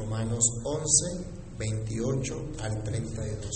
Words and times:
Romanos 0.00 0.44
11, 0.64 1.26
28 1.58 2.34
al 2.62 2.82
32. 2.82 3.50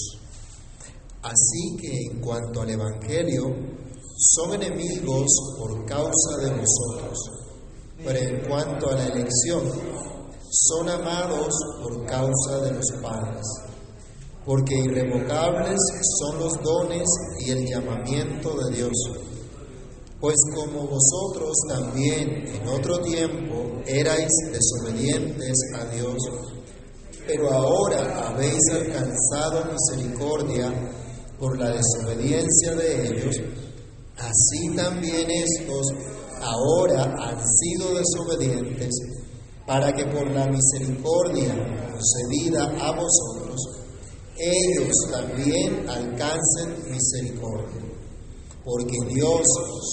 Así 1.22 1.76
que 1.80 1.96
en 2.10 2.20
cuanto 2.20 2.60
al 2.60 2.68
Evangelio, 2.68 3.44
son 4.18 4.52
enemigos 4.52 5.26
por 5.58 5.86
causa 5.86 6.36
de 6.42 6.50
nosotros, 6.50 7.18
pero 8.04 8.18
en 8.18 8.46
cuanto 8.46 8.90
a 8.90 8.94
la 8.94 9.06
elección, 9.06 9.62
son 10.50 10.88
amados 10.90 11.54
por 11.82 12.04
causa 12.04 12.60
de 12.60 12.72
los 12.72 12.92
padres, 13.02 13.42
porque 14.44 14.74
irrevocables 14.78 15.78
son 16.20 16.40
los 16.40 16.62
dones 16.62 17.08
y 17.40 17.52
el 17.52 17.66
llamamiento 17.66 18.54
de 18.64 18.76
Dios. 18.76 18.92
Pues 20.20 20.36
como 20.54 20.86
vosotros 20.86 21.54
también 21.68 22.46
en 22.48 22.68
otro 22.68 23.00
tiempo 23.00 23.63
erais 23.86 24.30
desobedientes 24.52 25.56
a 25.74 25.84
Dios, 25.94 26.16
pero 27.26 27.52
ahora 27.52 28.28
habéis 28.28 28.62
alcanzado 28.72 29.64
misericordia 29.72 30.72
por 31.38 31.58
la 31.58 31.70
desobediencia 31.70 32.74
de 32.76 33.08
ellos, 33.08 33.40
así 34.18 34.76
también 34.76 35.30
estos 35.30 35.86
ahora 36.40 37.02
han 37.04 37.38
sido 37.46 37.94
desobedientes, 37.94 38.90
para 39.66 39.92
que 39.92 40.04
por 40.06 40.30
la 40.30 40.46
misericordia 40.46 41.54
concedida 41.90 42.64
a 42.80 42.92
vosotros, 42.92 43.60
ellos 44.36 44.92
también 45.10 45.88
alcancen 45.88 46.90
misericordia. 46.90 47.82
Porque 48.64 48.96
Dios 49.08 49.42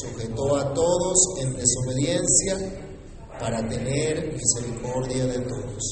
sujetó 0.02 0.56
a 0.56 0.74
todos 0.74 1.18
en 1.40 1.54
desobediencia 1.54 2.91
para 3.42 3.68
tener 3.68 4.34
misericordia 4.34 5.26
de 5.26 5.40
todos. 5.40 5.84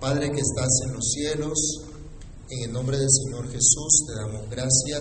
Padre 0.00 0.32
que 0.32 0.40
estás 0.40 0.68
en 0.84 0.94
los 0.94 1.04
cielos, 1.12 1.58
en 2.50 2.64
el 2.68 2.72
nombre 2.72 2.98
del 2.98 3.08
Señor 3.08 3.46
Jesús 3.46 4.04
te 4.08 4.14
damos 4.20 4.50
gracias 4.50 5.00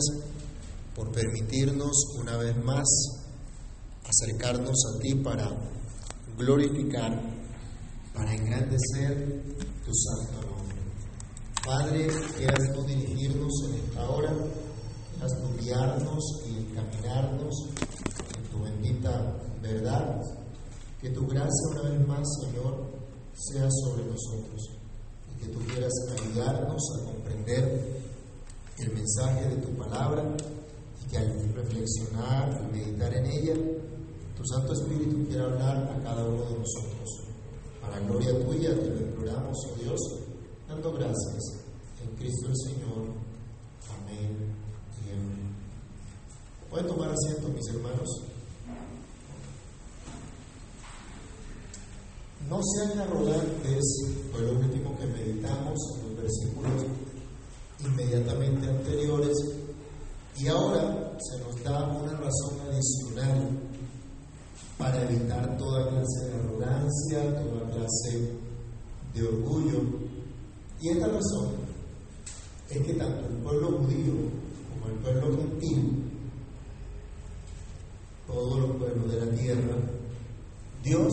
por 0.96 1.12
permitirnos 1.12 2.06
una 2.20 2.38
vez 2.38 2.56
más 2.64 2.86
acercarnos 4.06 4.78
a 4.94 5.00
ti 5.00 5.16
para 5.16 5.50
glorificar, 6.38 7.20
para 8.14 8.36
engrandecer 8.36 9.44
tu 9.84 9.92
santo 9.92 10.48
nombre. 10.48 10.78
Padre, 11.66 12.08
quieras 12.38 12.74
tú 12.76 12.84
dirigirnos 12.84 13.54
en 13.70 13.86
esta 13.86 14.08
hora, 14.08 14.34
quieras 15.14 15.34
tú 15.42 15.64
guiarnos 15.64 16.24
y 16.48 16.58
encaminarnos 16.60 17.56
en 18.38 18.44
tu 18.52 18.64
bendita 18.64 19.36
verdad. 19.64 20.49
Que 21.02 21.10
tu 21.10 21.26
gracia 21.28 21.68
una 21.72 21.90
vez 21.90 22.08
más, 22.08 22.28
Señor, 22.42 22.76
sea 23.34 23.70
sobre 23.72 24.06
nosotros 24.06 24.80
que 25.40 25.48
tú 25.48 25.60
quieras 25.60 25.94
ayudarnos 26.20 26.82
a 26.96 27.06
comprender 27.06 28.02
el 28.78 28.94
mensaje 28.94 29.48
de 29.48 29.56
tu 29.58 29.70
palabra 29.78 30.24
y 31.02 31.10
que 31.10 31.18
al 31.18 31.54
reflexionar, 31.54 32.52
al 32.52 32.72
meditar 32.72 33.14
en 33.14 33.26
ella, 33.26 33.56
tu 34.36 34.46
Santo 34.46 34.74
Espíritu 34.74 35.26
quiera 35.28 35.46
hablar 35.46 35.78
a 35.78 36.04
cada 36.04 36.26
uno 36.26 36.44
de 36.44 36.58
nosotros. 36.58 37.10
Para 37.82 38.00
gloria 38.00 38.32
tuya 38.46 38.76
te 38.76 38.90
lo 38.90 38.98
imploramos, 38.98 39.58
oh 39.72 39.76
Dios, 39.82 40.00
dando 40.68 40.92
gracias 40.94 41.44
en 42.04 42.16
Cristo 42.18 42.48
el 42.48 42.58
Señor. 42.58 43.06
Amén 43.90 44.56
y 45.06 45.12
amén. 45.12 45.56
¿Pueden 46.70 46.88
tomar 46.88 47.12
asiento, 47.12 47.48
mis 47.50 47.68
hermanos? 47.70 48.10
No 52.48 52.60
sean 52.64 53.00
arrogantes, 53.00 53.84
fue 54.32 54.42
lo 54.42 54.54
último 54.54 54.98
que 54.98 55.06
meditamos 55.06 55.78
en 55.96 56.10
los 56.10 56.22
versículos 56.22 56.86
inmediatamente 57.84 58.70
anteriores, 58.70 59.38
y 60.38 60.48
ahora 60.48 61.18
se 61.20 61.38
nos 61.40 61.64
da 61.64 61.86
una 61.86 62.14
razón 62.14 62.60
adicional 62.70 63.50
para 64.78 65.04
evitar 65.04 65.58
toda 65.58 65.90
clase 65.90 66.26
de 66.26 66.34
arrogancia, 66.36 67.44
toda 67.44 67.70
clase 67.72 68.32
de 69.14 69.28
orgullo. 69.28 69.82
Y 70.82 70.90
esta 70.90 71.08
razón 71.08 71.50
es 72.70 72.86
que 72.86 72.94
tanto 72.94 73.28
el 73.28 73.36
pueblo 73.38 73.80
judío 73.80 74.14
como 74.70 74.94
el 74.94 75.00
pueblo 75.02 75.38
gentil, 75.38 76.10
todos 78.26 78.60
los 78.60 78.78
pueblos 78.78 79.12
de 79.12 79.26
la 79.26 79.32
tierra, 79.36 79.76
Dios 80.84 81.12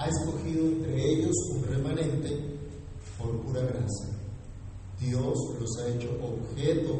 ha 0.00 0.08
escogido 0.08 0.66
entre 0.66 1.12
ellos 1.12 1.34
un 1.54 1.62
remanente 1.64 2.58
por 3.18 3.38
pura 3.42 3.60
gracia. 3.60 4.08
Dios 4.98 5.34
los 5.60 5.78
ha 5.78 5.88
hecho 5.88 6.08
objeto 6.22 6.96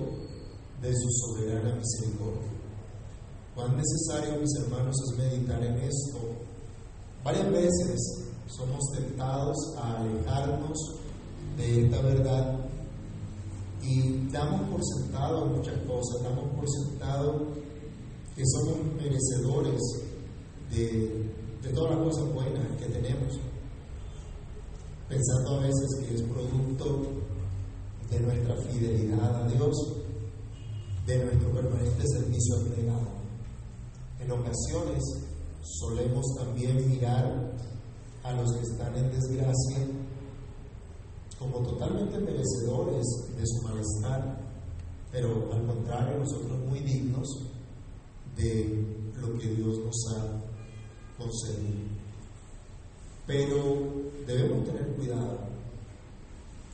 de 0.83 0.93
su 0.94 1.09
soberana 1.11 1.77
misericordia. 1.77 2.50
Cuán 3.55 3.75
necesario, 3.77 4.38
mis 4.38 4.55
hermanos, 4.56 4.94
es 5.09 5.19
meditar 5.19 5.62
en 5.62 5.77
esto. 5.78 6.19
Varias 7.25 7.50
veces 7.50 8.00
somos 8.47 8.81
tentados 8.94 9.56
a 9.78 10.00
alejarnos 10.00 10.78
de 11.56 11.84
esta 11.84 12.03
verdad 12.03 12.59
y 13.82 14.28
damos 14.28 14.61
por 14.69 14.81
sentado 14.84 15.47
muchas 15.47 15.77
cosas, 15.87 16.22
damos 16.22 16.55
por 16.55 16.69
sentado 16.69 17.47
que 18.37 18.43
somos 18.44 18.94
merecedores 18.94 19.81
de 20.71 21.40
de 21.62 21.71
todas 21.71 21.97
las 21.97 22.04
cosas 22.04 22.32
buenas 22.32 22.78
que 22.78 22.87
tenemos, 22.87 23.38
pensando 25.09 25.59
a 25.59 25.60
veces 25.60 25.88
que 26.00 26.15
es 26.15 26.22
producto 26.22 27.03
de 28.10 28.21
nuestra 28.21 28.56
fidelidad 28.56 29.44
a 29.44 29.48
Dios, 29.48 29.76
de 31.06 31.25
nuestro 31.25 31.53
permanente 31.53 32.04
servicio 32.06 32.56
entregado. 32.60 33.09
En 34.20 34.31
ocasiones 34.31 35.03
solemos 35.62 36.25
también 36.38 36.88
mirar 36.88 37.53
a 38.22 38.32
los 38.32 38.53
que 38.53 38.62
están 38.62 38.94
en 38.97 39.10
desgracia 39.10 39.87
como 41.38 41.59
totalmente 41.60 42.19
merecedores 42.19 43.06
de 43.37 43.47
su 43.47 43.62
malestar, 43.62 44.38
pero 45.10 45.50
al 45.53 45.66
contrario 45.66 46.19
nosotros 46.19 46.59
muy 46.69 46.81
dignos 46.81 47.26
de 48.37 48.84
lo 49.20 49.38
que 49.38 49.49
Dios 49.49 49.78
nos 49.78 49.97
ha 50.15 50.50
pero 53.26 53.78
debemos 54.26 54.64
tener 54.66 54.86
cuidado. 54.97 55.38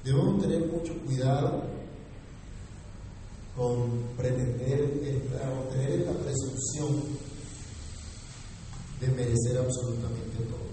Debemos 0.04 0.40
tener 0.40 0.66
mucho 0.66 0.94
cuidado 1.04 1.64
con 3.56 3.90
pretender 4.16 4.82
o 4.82 5.68
tener 5.72 6.00
esta 6.00 6.12
presunción 6.12 7.02
de 9.00 9.08
merecer 9.08 9.58
absolutamente 9.58 10.36
todo. 10.48 10.66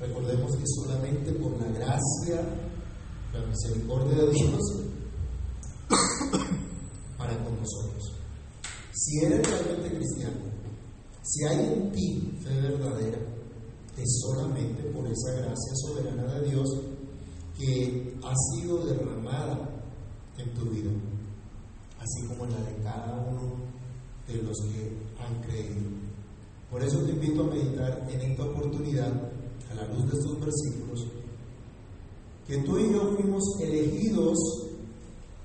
Recordemos 0.00 0.56
que 0.56 0.64
solamente 0.66 1.32
por 1.32 1.52
la 1.60 1.68
gracia, 1.68 2.42
la 3.32 3.46
misericordia 3.46 4.24
de 4.24 4.30
Dios 4.30 4.60
para 7.18 7.36
con 7.44 7.56
nosotros. 7.60 8.16
Si 8.92 9.24
eres 9.24 9.48
realmente 9.48 9.96
cristiano, 9.96 10.61
si 11.22 11.44
hay 11.44 11.72
en 11.72 11.92
ti 11.92 12.38
fe 12.42 12.60
verdadera, 12.60 13.18
es 13.96 14.20
solamente 14.22 14.82
por 14.84 15.06
esa 15.06 15.32
gracia 15.32 15.72
soberana 15.74 16.34
de 16.34 16.50
Dios 16.50 16.68
que 17.58 18.18
ha 18.24 18.34
sido 18.52 18.84
derramada 18.86 19.68
en 20.38 20.54
tu 20.54 20.64
vida, 20.70 20.90
así 22.00 22.26
como 22.26 22.44
en 22.44 22.52
la 22.52 22.62
de 22.62 22.76
cada 22.82 23.26
uno 23.28 23.54
de 24.26 24.42
los 24.42 24.56
que 24.62 24.96
han 25.22 25.42
creído. 25.42 25.90
Por 26.70 26.82
eso 26.82 26.98
te 27.04 27.12
invito 27.12 27.42
a 27.42 27.54
meditar 27.54 28.08
en 28.10 28.20
esta 28.20 28.44
oportunidad, 28.44 29.12
a 29.70 29.74
la 29.74 29.86
luz 29.88 30.10
de 30.10 30.18
estos 30.18 30.40
versículos, 30.40 31.06
que 32.46 32.58
tú 32.62 32.78
y 32.78 32.92
yo 32.92 33.14
fuimos 33.14 33.44
elegidos 33.60 34.38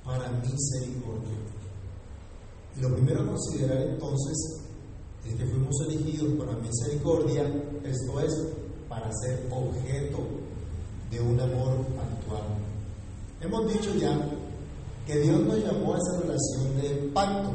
para 0.03 0.31
misericordia. 0.31 1.37
Y 2.75 2.81
lo 2.81 2.95
primero 2.95 3.23
a 3.23 3.27
considerar 3.27 3.81
entonces 3.81 4.66
que 5.35 5.45
fuimos 5.45 5.75
elegidos 5.87 6.33
para 6.37 6.57
misericordia, 6.57 7.43
esto 7.83 8.19
es, 8.19 8.33
para 8.87 9.09
ser 9.23 9.47
objeto 9.51 10.19
de 11.11 11.21
un 11.21 11.39
amor 11.39 11.85
actual. 11.99 12.43
Hemos 13.41 13.73
dicho 13.73 13.93
ya 13.95 14.17
que 15.05 15.19
Dios 15.19 15.39
nos 15.41 15.57
llamó 15.57 15.93
a 15.93 15.97
esa 15.97 16.19
relación 16.21 16.81
de 16.81 17.11
pacto, 17.13 17.51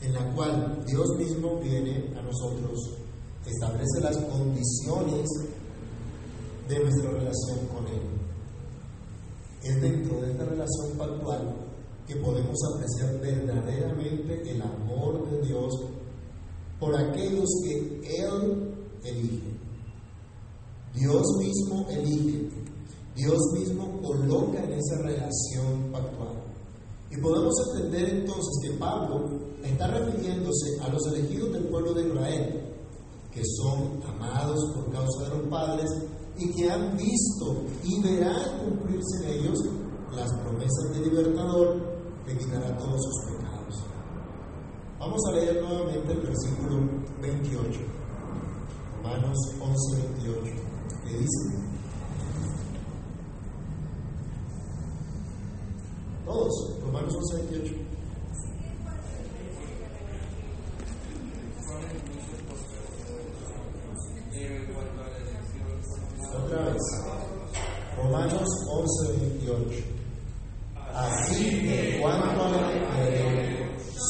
en 0.00 0.12
la 0.12 0.34
cual 0.34 0.84
Dios 0.86 1.06
mismo 1.16 1.58
viene 1.60 2.12
a 2.16 2.22
nosotros, 2.22 2.98
establece 3.44 4.00
las 4.00 4.16
condiciones 4.18 5.28
de 6.68 6.78
nuestra 6.78 7.10
relación 7.10 7.58
con 7.72 7.86
Él. 7.86 8.02
Es 9.62 9.80
dentro 9.80 10.20
de 10.20 10.32
esta 10.32 10.44
relación 10.44 10.98
pactual 10.98 11.54
que 12.06 12.16
podemos 12.16 12.56
apreciar 12.74 13.20
verdaderamente 13.20 14.50
el 14.50 14.62
amor 14.62 15.30
de 15.30 15.46
Dios 15.46 15.74
por 16.78 16.94
aquellos 16.96 17.48
que 17.64 18.00
Él 18.22 18.74
elige. 19.04 19.58
Dios 20.94 21.22
mismo 21.38 21.86
elige. 21.90 22.48
Dios 23.14 23.38
mismo 23.58 24.00
coloca 24.00 24.62
en 24.62 24.72
esa 24.72 25.02
relación 25.02 25.90
pactual. 25.90 26.40
Y 27.10 27.20
podemos 27.20 27.54
entender 27.74 28.08
entonces 28.10 28.50
que 28.62 28.78
Pablo 28.78 29.28
está 29.62 29.88
refiriéndose 29.88 30.78
a 30.82 30.88
los 30.88 31.04
elegidos 31.06 31.52
del 31.52 31.68
pueblo 31.68 31.94
de 31.94 32.08
Israel, 32.08 32.74
que 33.32 33.42
son 33.56 34.00
amados 34.04 34.72
por 34.74 34.92
causa 34.92 35.24
de 35.24 35.36
los 35.36 35.48
padres 35.48 35.90
y 36.36 36.54
que 36.54 36.70
han 36.70 36.96
visto 36.96 37.64
y 37.82 38.00
verán 38.02 38.58
cumplirse 38.64 39.24
en 39.24 39.40
ellos 39.40 39.58
las 40.14 40.32
promesas 40.40 40.92
del 40.92 41.02
libertador 41.02 41.76
que 42.24 42.38
quitará 42.38 42.76
todos 42.76 43.00
sus 43.02 43.24
pecados. 43.24 43.37
Vamos 44.98 45.20
a 45.28 45.32
leer 45.32 45.62
nuevamente 45.62 46.12
el 46.12 46.20
versículo 46.20 46.80
28, 47.22 47.80
Romanos 48.96 49.38
11, 49.60 50.02
28, 50.16 50.42
que 51.04 51.18
dice, 51.18 51.68
todos, 56.24 56.80
Romanos 56.82 57.14
11, 57.14 57.42
28. 57.48 57.74
Otra 66.34 66.64
vez. 66.64 66.82
Romanos 67.96 68.48
11, 68.68 69.12
28. 69.12 69.98
Así 70.92 71.44
que 71.60 71.98
cuanto 72.00 72.44
a 72.44 72.50
la 72.50 72.78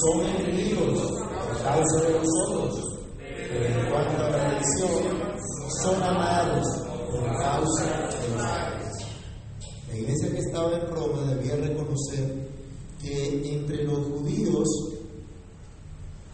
son 0.01 0.21
enemigos 0.27 1.11
por 1.11 1.63
causa 1.63 2.03
de 2.03 2.19
nosotros, 2.19 3.01
pero 3.19 3.65
en 3.65 3.91
cuanto 3.91 4.25
a 4.25 4.31
la 4.31 4.49
elección, 4.51 5.39
son 5.83 6.03
amados 6.03 6.67
por 7.11 7.25
causa 7.39 7.85
de 7.85 8.29
nosotros. 8.35 8.79
La 9.89 9.97
iglesia 9.97 10.31
que 10.31 10.39
estaba 10.39 10.73
en 10.77 10.87
Roma 10.89 11.35
debía 11.35 11.57
reconocer 11.57 12.49
que 13.03 13.55
entre 13.55 13.85
los 13.85 14.07
judíos 14.07 14.69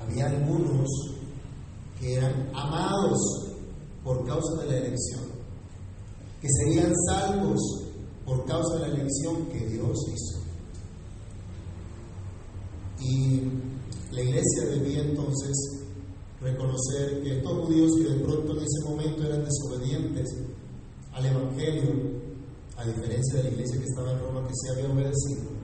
había 0.00 0.26
algunos 0.26 0.88
que 2.00 2.14
eran 2.14 2.50
amados 2.52 3.20
por 4.02 4.26
causa 4.26 4.62
de 4.62 4.70
la 4.70 4.76
elección, 4.78 5.22
que 6.40 6.48
serían 6.48 6.92
salvos 7.08 7.60
por 8.26 8.44
causa 8.44 8.74
de 8.74 8.88
la 8.88 8.94
elección 8.96 9.46
que 9.46 9.66
Dios 9.66 9.98
hizo. 10.08 10.44
Y 13.00 13.40
la 14.12 14.22
iglesia 14.22 14.66
debía 14.70 15.02
entonces 15.02 15.52
reconocer 16.40 17.22
que 17.22 17.38
estos 17.38 17.66
judíos 17.66 17.90
que 17.98 18.14
de 18.14 18.20
pronto 18.20 18.52
en 18.52 18.58
ese 18.58 18.88
momento 18.88 19.24
eran 19.24 19.44
desobedientes 19.44 20.28
al 21.14 21.26
Evangelio, 21.26 21.90
a 22.76 22.84
diferencia 22.84 23.38
de 23.38 23.44
la 23.44 23.50
iglesia 23.50 23.78
que 23.78 23.87
estaba 23.87 24.12
en 24.12 24.20
Roma 24.20 24.46
que 24.46 24.55
se 24.55 24.72
había 24.72 24.93
obedecido, 24.93 25.55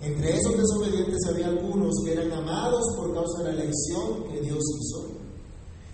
entre 0.00 0.36
esos 0.36 0.56
desobedientes 0.56 1.20
había 1.28 1.48
algunos 1.48 1.94
que 2.04 2.12
eran 2.12 2.32
amados 2.32 2.82
por 2.96 3.14
causa 3.14 3.42
de 3.42 3.52
la 3.52 3.62
elección 3.62 4.24
que 4.30 4.40
Dios 4.40 4.62
hizo, 4.80 5.16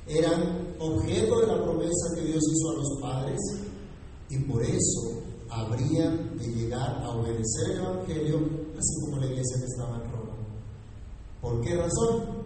eran 0.07 0.75
objeto 0.79 1.41
de 1.41 1.47
la 1.47 1.63
promesa 1.63 2.15
que 2.15 2.23
Dios 2.23 2.43
hizo 2.43 2.71
a 2.71 2.75
los 2.75 3.01
padres 3.01 3.41
y 4.29 4.39
por 4.39 4.63
eso 4.63 5.23
habrían 5.49 6.37
de 6.37 6.47
llegar 6.47 7.03
a 7.03 7.11
obedecer 7.11 7.73
el 7.73 7.79
Evangelio, 7.79 8.39
así 8.79 9.01
como 9.05 9.19
la 9.19 9.27
iglesia 9.27 9.59
que 9.59 9.67
estaba 9.67 9.97
en 9.97 10.11
Roma. 10.11 10.37
¿Por 11.41 11.61
qué 11.61 11.77
razón? 11.77 12.43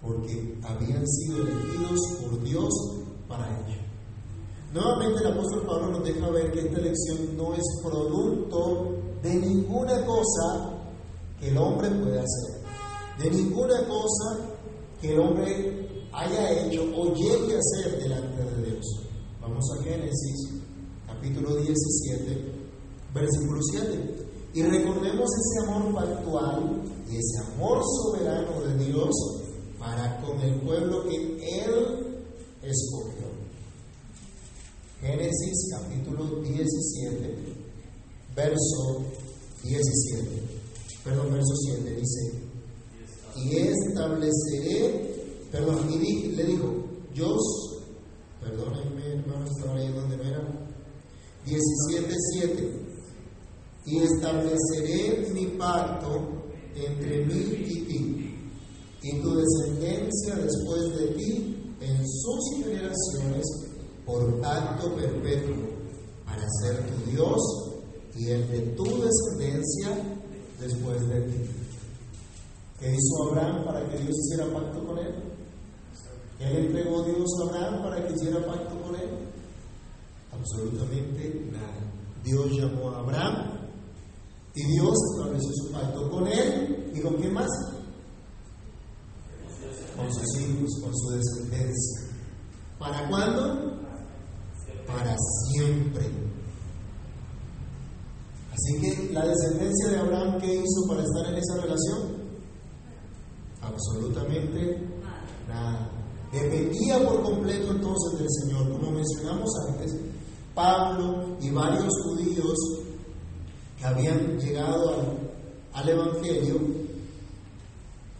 Porque 0.00 0.58
habían 0.62 1.06
sido 1.06 1.42
elegidos 1.42 2.00
por 2.22 2.42
Dios 2.42 2.72
para 3.28 3.46
ello. 3.60 3.79
Nuevamente 4.72 5.20
el 5.20 5.32
apóstol 5.32 5.66
Pablo 5.66 5.88
nos 5.90 6.04
deja 6.04 6.30
ver 6.30 6.52
que 6.52 6.60
esta 6.60 6.78
elección 6.78 7.36
no 7.36 7.54
es 7.54 7.64
producto 7.82 8.94
de 9.20 9.34
ninguna 9.34 10.06
cosa 10.06 10.78
que 11.40 11.48
el 11.48 11.58
hombre 11.58 11.90
pueda 11.90 12.22
hacer, 12.22 12.62
de 13.18 13.30
ninguna 13.30 13.84
cosa 13.88 14.38
que 15.00 15.12
el 15.12 15.18
hombre 15.18 16.06
haya 16.12 16.52
hecho 16.60 16.84
o 16.96 17.12
llegue 17.14 17.56
a 17.56 17.58
hacer 17.58 18.00
delante 18.00 18.44
de 18.44 18.70
Dios. 18.70 18.86
Vamos 19.40 19.64
a 19.76 19.82
Génesis 19.82 20.62
capítulo 21.04 21.56
17, 21.56 22.52
versículo 23.12 23.60
7. 23.72 24.26
Y 24.54 24.62
recordemos 24.62 25.28
ese 25.30 25.68
amor 25.68 25.94
pactual 25.94 26.82
y 27.08 27.16
ese 27.16 27.52
amor 27.54 27.82
soberano 27.82 28.60
de 28.60 28.84
Dios 28.84 29.10
para 29.80 30.20
con 30.20 30.40
el 30.40 30.60
pueblo 30.60 31.08
que 31.08 31.16
Él 31.64 32.24
escogió. 32.62 33.29
Génesis 35.00 35.70
capítulo 35.70 36.42
17, 36.42 37.34
verso 38.36 39.02
17. 39.64 40.42
Perdón, 41.02 41.32
verso 41.32 41.54
7 41.56 41.94
dice, 41.94 42.50
y 43.34 43.56
estableceré, 43.56 45.48
perdón, 45.50 45.90
y 45.90 46.28
le 46.36 46.44
dijo, 46.44 46.84
yo, 47.14 47.34
perdónenme 48.42 49.14
hermano, 49.14 49.46
estaba 49.46 49.78
leyendo 49.78 50.06
no 50.06 50.22
era, 50.22 50.46
17.7 51.46 52.70
Y 53.86 53.98
estableceré 54.00 55.30
mi 55.32 55.46
pacto 55.56 56.42
entre 56.74 57.24
mí 57.24 57.64
y 57.66 57.84
ti, 57.86 58.34
y 59.02 59.22
tu 59.22 59.34
descendencia 59.34 60.36
después 60.36 60.94
de 60.98 61.06
ti 61.14 61.74
en 61.80 62.06
sus 62.06 62.58
generaciones 62.58 63.69
por 64.04 64.40
pacto 64.40 64.94
perpetuo, 64.94 65.56
para 66.24 66.46
ser 66.60 66.86
tu 66.86 67.10
Dios 67.10 67.40
y 68.16 68.30
el 68.30 68.50
de 68.50 68.60
tu 68.76 68.84
descendencia 68.84 69.90
después 70.60 71.08
de 71.08 71.20
ti. 71.22 71.50
¿Qué 72.78 72.90
hizo 72.90 73.30
Abraham 73.30 73.64
para 73.64 73.88
que 73.88 73.98
Dios 73.98 74.16
hiciera 74.16 74.52
pacto 74.52 74.84
con 74.86 74.98
él? 74.98 75.14
¿Qué 76.38 76.44
le 76.46 76.66
entregó 76.66 77.02
Dios 77.02 77.28
a 77.38 77.48
Abraham 77.48 77.82
para 77.82 78.06
que 78.06 78.14
hiciera 78.14 78.46
pacto 78.46 78.80
con 78.80 78.94
él? 78.94 79.10
Absolutamente 80.32 81.48
nada. 81.52 81.80
Dios 82.24 82.50
llamó 82.52 82.90
a 82.90 83.00
Abraham 83.00 83.60
y 84.54 84.64
Dios 84.72 84.94
estableció 85.12 85.50
su 85.52 85.72
pacto 85.72 86.10
con 86.10 86.26
él 86.26 86.90
y 86.94 87.00
con 87.00 87.14
quién 87.16 87.34
más? 87.34 87.48
Con 89.96 90.12
sus 90.12 90.40
hijos, 90.40 90.70
con 90.82 90.96
su 90.96 91.10
descendencia. 91.10 92.08
¿Para 92.78 93.08
cuándo? 93.08 93.69
Para 94.96 95.16
siempre. 95.48 96.06
Así 98.52 98.80
que 98.80 99.12
la 99.12 99.26
descendencia 99.26 99.88
de 99.88 99.98
Abraham, 99.98 100.38
¿qué 100.40 100.54
hizo 100.54 100.88
para 100.88 101.02
estar 101.02 101.26
en 101.32 101.38
esa 101.38 101.54
relación? 101.62 102.20
Absolutamente 103.62 104.88
nada. 105.48 105.90
Dependía 106.32 107.04
por 107.06 107.22
completo 107.22 107.72
entonces 107.72 108.18
del 108.18 108.28
Señor. 108.30 108.70
Como 108.70 108.92
mencionamos 108.92 109.50
antes, 109.68 109.96
Pablo 110.54 111.36
y 111.40 111.50
varios 111.50 111.92
judíos 112.04 112.56
que 113.78 113.84
habían 113.86 114.38
llegado 114.38 115.16
al, 115.72 115.88
Evangelio, 115.88 116.60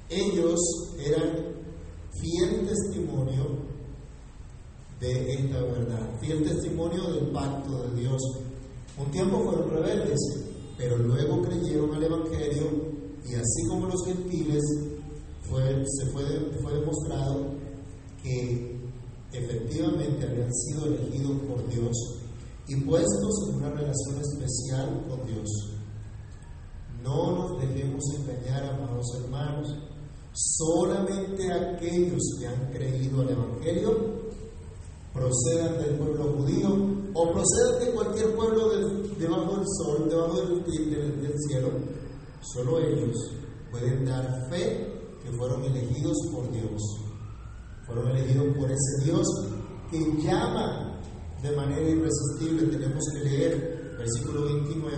ellos 0.08 0.58
eran 0.98 1.54
fiel 2.20 2.66
testimonio 2.66 3.69
de 5.00 5.32
esta 5.32 5.60
verdad, 5.62 6.20
fiel 6.20 6.44
testimonio 6.44 7.12
del 7.12 7.30
pacto 7.30 7.88
de 7.88 8.00
Dios. 8.00 8.20
Un 8.98 9.10
tiempo 9.10 9.42
fueron 9.42 9.70
rebeldes, 9.70 10.18
pero 10.76 10.98
luego 10.98 11.40
creyeron 11.42 11.94
al 11.94 12.04
Evangelio 12.04 12.90
y 13.26 13.34
así 13.34 13.66
como 13.68 13.86
los 13.86 14.04
gentiles 14.04 14.62
fue, 15.42 15.84
se 15.86 16.06
fue, 16.10 16.24
fue 16.62 16.74
demostrado 16.74 17.54
que 18.22 18.78
efectivamente 19.32 20.26
habían 20.26 20.52
sido 20.52 20.86
elegidos 20.86 21.40
por 21.48 21.66
Dios 21.68 21.96
y 22.68 22.76
puestos 22.82 23.48
en 23.48 23.54
una 23.56 23.70
relación 23.70 24.20
especial 24.20 25.04
con 25.08 25.26
Dios. 25.26 25.48
No 27.02 27.32
nos 27.32 27.60
dejemos 27.60 28.04
engañar, 28.18 28.74
amados 28.74 29.06
hermanos. 29.22 29.74
Solamente 30.32 31.50
aquellos 31.50 32.20
que 32.38 32.46
han 32.46 32.70
creído 32.70 33.22
al 33.22 33.30
Evangelio 33.30 34.29
procedan 35.12 35.78
del 35.78 35.96
pueblo 35.96 36.32
judío 36.36 36.68
o 37.14 37.32
procedan 37.32 37.84
de 37.84 37.92
cualquier 37.92 38.34
pueblo 38.34 38.68
debajo 39.18 39.56
del 39.56 39.66
sol, 39.78 40.08
debajo 40.08 40.40
del, 40.40 41.20
del 41.20 41.34
cielo, 41.48 41.70
solo 42.40 42.78
ellos 42.78 43.16
pueden 43.70 44.04
dar 44.04 44.48
fe 44.50 45.18
que 45.22 45.30
fueron 45.32 45.64
elegidos 45.64 46.16
por 46.32 46.50
Dios. 46.50 46.82
Fueron 47.86 48.08
elegidos 48.10 48.56
por 48.56 48.70
ese 48.70 49.04
Dios 49.04 49.26
que 49.90 49.98
llama 50.22 51.00
de 51.42 51.56
manera 51.56 51.88
irresistible, 51.88 52.66
tenemos 52.76 53.04
que 53.12 53.28
leer 53.28 53.94
versículo 53.98 54.44
29 54.44 54.96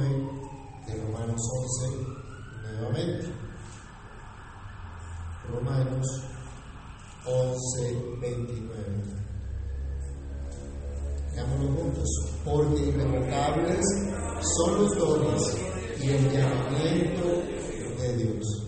de 0.87 1.05
Romanos 1.05 1.41
11 1.81 2.13
nuevamente. 2.63 3.27
Romanos 5.51 6.07
11, 7.27 8.19
29. 8.21 9.22
Juntos. 11.41 12.09
Porque 12.45 12.83
irrevocables 12.87 13.85
son 14.57 14.83
los 14.83 14.97
dones 14.97 15.57
y 16.03 16.11
el 16.11 16.31
llamamiento 16.31 17.29
de 17.99 18.17
Dios. 18.17 18.63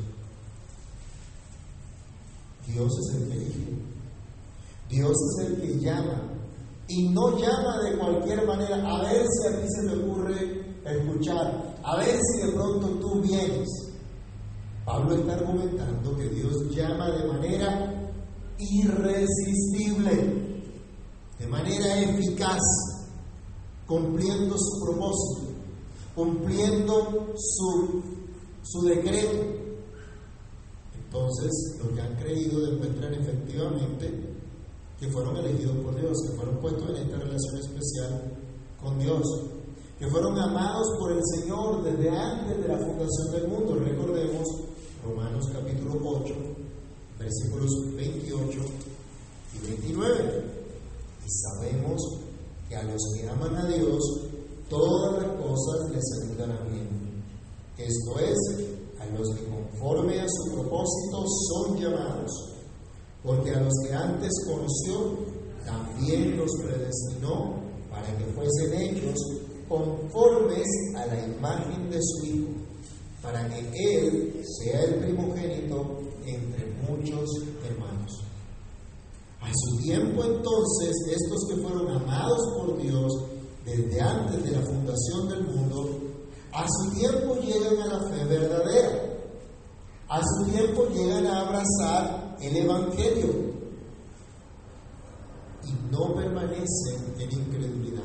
Dios 2.66 2.92
es 2.98 3.14
el 3.16 3.28
que 3.28 3.34
elige. 3.34 3.78
Dios 4.88 5.12
es 5.12 5.46
el 5.46 5.60
que 5.60 5.80
llama. 5.80 6.22
Y 6.88 7.08
no 7.08 7.36
llama 7.38 7.82
de 7.82 7.98
cualquier 7.98 8.46
manera. 8.46 8.76
A 8.76 9.02
ver 9.02 9.26
si 9.26 9.48
a 9.48 9.60
ti 9.60 9.66
se 9.68 9.88
te 9.88 10.02
ocurre 10.02 10.64
escuchar. 10.84 11.76
A 11.82 11.96
ver 11.96 12.18
si 12.18 12.46
de 12.46 12.52
pronto 12.52 12.88
tú 13.00 13.20
vienes. 13.22 13.68
Pablo 14.84 15.14
está 15.14 15.34
argumentando 15.34 16.16
que 16.16 16.28
Dios 16.28 16.52
llama 16.70 17.10
de 17.10 17.26
manera 17.26 18.04
irresistible, 18.58 20.43
de 21.44 21.50
manera 21.50 22.00
eficaz, 22.00 22.62
cumpliendo 23.86 24.56
su 24.56 24.84
propósito, 24.84 25.52
cumpliendo 26.14 27.34
su, 27.36 28.02
su 28.62 28.82
decreto. 28.86 29.44
Entonces, 31.04 31.50
los 31.78 31.92
que 31.92 32.00
han 32.00 32.16
creído 32.16 32.60
demuestran 32.60 33.12
efectivamente 33.12 34.34
que 34.98 35.08
fueron 35.10 35.36
elegidos 35.36 35.76
por 35.84 36.00
Dios, 36.00 36.16
que 36.26 36.36
fueron 36.36 36.56
puestos 36.56 36.88
en 36.90 36.96
esta 36.96 37.18
relación 37.18 37.58
especial 37.58 38.32
con 38.82 38.98
Dios, 38.98 39.22
que 39.98 40.08
fueron 40.08 40.38
amados 40.38 40.88
por 40.98 41.12
el 41.12 41.20
Señor 41.36 41.84
desde 41.84 42.08
antes 42.08 42.58
de 42.58 42.68
la 42.68 42.78
fundación 42.78 43.32
del 43.32 43.48
mundo. 43.48 43.74
Recordemos 43.74 44.48
Romanos 45.04 45.44
capítulo 45.52 46.00
8, 46.02 46.34
versículos 47.18 47.70
28 47.96 48.60
y 49.54 49.66
29. 49.66 50.43
Sabemos 51.26 52.00
que 52.68 52.76
a 52.76 52.82
los 52.82 53.00
que 53.14 53.28
aman 53.28 53.56
a 53.56 53.68
Dios, 53.68 54.02
todas 54.68 55.22
las 55.22 55.32
cosas 55.40 55.90
les 55.90 56.04
ayudan 56.22 56.52
a 56.52 56.60
bien. 56.64 57.24
Esto 57.78 58.18
es, 58.20 58.38
a 59.00 59.06
los 59.06 59.28
que 59.36 59.44
conforme 59.46 60.20
a 60.20 60.26
su 60.28 60.52
propósito 60.52 61.24
son 61.48 61.78
llamados, 61.78 62.30
porque 63.22 63.50
a 63.50 63.60
los 63.60 63.72
que 63.86 63.94
antes 63.94 64.30
conoció, 64.46 65.18
también 65.64 66.36
los 66.36 66.50
predestinó 66.62 67.54
para 67.90 68.16
que 68.18 68.24
fuesen 68.26 68.74
ellos 68.74 69.16
conformes 69.68 70.66
a 70.96 71.06
la 71.06 71.26
imagen 71.26 71.90
de 71.90 71.98
su 72.00 72.26
Hijo, 72.26 72.50
para 73.22 73.48
que 73.48 73.60
Él 73.72 74.42
sea 74.44 74.82
el 74.82 74.96
primogénito 74.96 76.00
entre 76.26 76.66
muchos 76.86 77.30
hermanos. 77.64 78.24
A 79.44 79.50
su 79.52 79.82
tiempo 79.82 80.24
entonces, 80.24 80.94
estos 81.10 81.46
que 81.48 81.62
fueron 81.62 81.88
amados 81.88 82.40
por 82.58 82.78
Dios 82.78 83.12
desde 83.64 84.00
antes 84.00 84.42
de 84.42 84.50
la 84.52 84.62
fundación 84.62 85.28
del 85.28 85.44
mundo, 85.44 85.90
a 86.52 86.66
su 86.66 86.98
tiempo 86.98 87.34
llegan 87.36 87.82
a 87.82 87.86
la 87.86 88.00
fe 88.08 88.24
verdadera. 88.24 89.14
A 90.08 90.20
su 90.22 90.50
tiempo 90.50 90.86
llegan 90.94 91.26
a 91.26 91.40
abrazar 91.40 92.36
el 92.40 92.56
Evangelio 92.56 93.54
y 95.66 95.72
no 95.90 96.14
permanecen 96.14 97.14
en 97.18 97.32
incredulidad. 97.32 98.02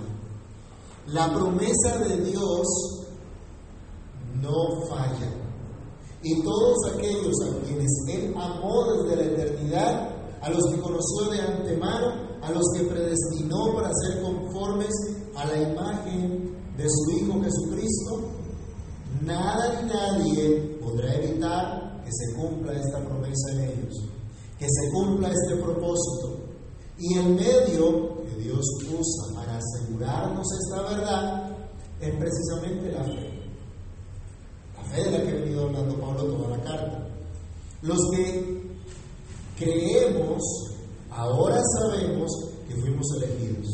La 1.07 1.31
promesa 1.33 1.99
de 1.99 2.17
Dios 2.25 2.67
no 4.41 4.87
falla. 4.89 5.31
Y 6.21 6.43
todos 6.43 6.77
aquellos 6.93 7.35
a 7.47 7.65
quienes 7.65 7.89
Él 8.09 8.33
amó 8.35 8.83
desde 8.93 9.15
la 9.15 9.23
eternidad, 9.23 10.18
a 10.41 10.49
los 10.49 10.63
que 10.71 10.81
conoció 10.81 11.29
de 11.31 11.41
antemano, 11.41 12.13
a 12.41 12.51
los 12.51 12.63
que 12.75 12.85
predestinó 12.85 13.73
para 13.75 13.91
ser 13.93 14.21
conformes 14.21 14.93
a 15.35 15.45
la 15.45 15.61
imagen 15.71 16.55
de 16.77 16.85
su 16.87 17.11
Hijo 17.17 17.41
Jesucristo, 17.41 18.29
nada 19.21 19.81
ni 19.81 19.89
nadie 19.89 20.77
podrá 20.81 21.13
evitar 21.15 22.01
que 22.03 22.11
se 22.11 22.33
cumpla 22.35 22.73
esta 22.73 22.99
promesa 23.05 23.51
en 23.53 23.59
ellos, 23.59 23.93
que 24.57 24.65
se 24.65 24.91
cumpla 24.91 25.29
este 25.29 25.55
propósito. 25.61 26.37
Y 26.97 27.17
el 27.17 27.29
medio 27.29 28.23
que 28.23 28.43
Dios 28.43 28.65
usa 28.91 29.35
para 29.35 29.57
asegurarnos 29.57 30.47
esta 30.51 30.81
verdad 30.83 31.57
es 32.01 32.15
precisamente 32.15 32.91
la 32.91 33.03
fe. 33.03 33.39
La 34.75 34.83
fe 34.83 35.03
de 35.03 35.11
la 35.11 35.23
que 35.23 35.29
ha 35.29 35.41
venido 35.41 35.65
hablando 35.65 35.99
Pablo 35.99 36.23
toda 36.23 36.57
la 36.57 36.63
carta. 36.63 37.07
Los 37.81 37.99
que 38.11 38.58
creemos, 39.59 40.41
ahora 41.11 41.61
sabemos 41.77 42.31
que 42.67 42.75
fuimos 42.75 43.05
elegidos. 43.17 43.67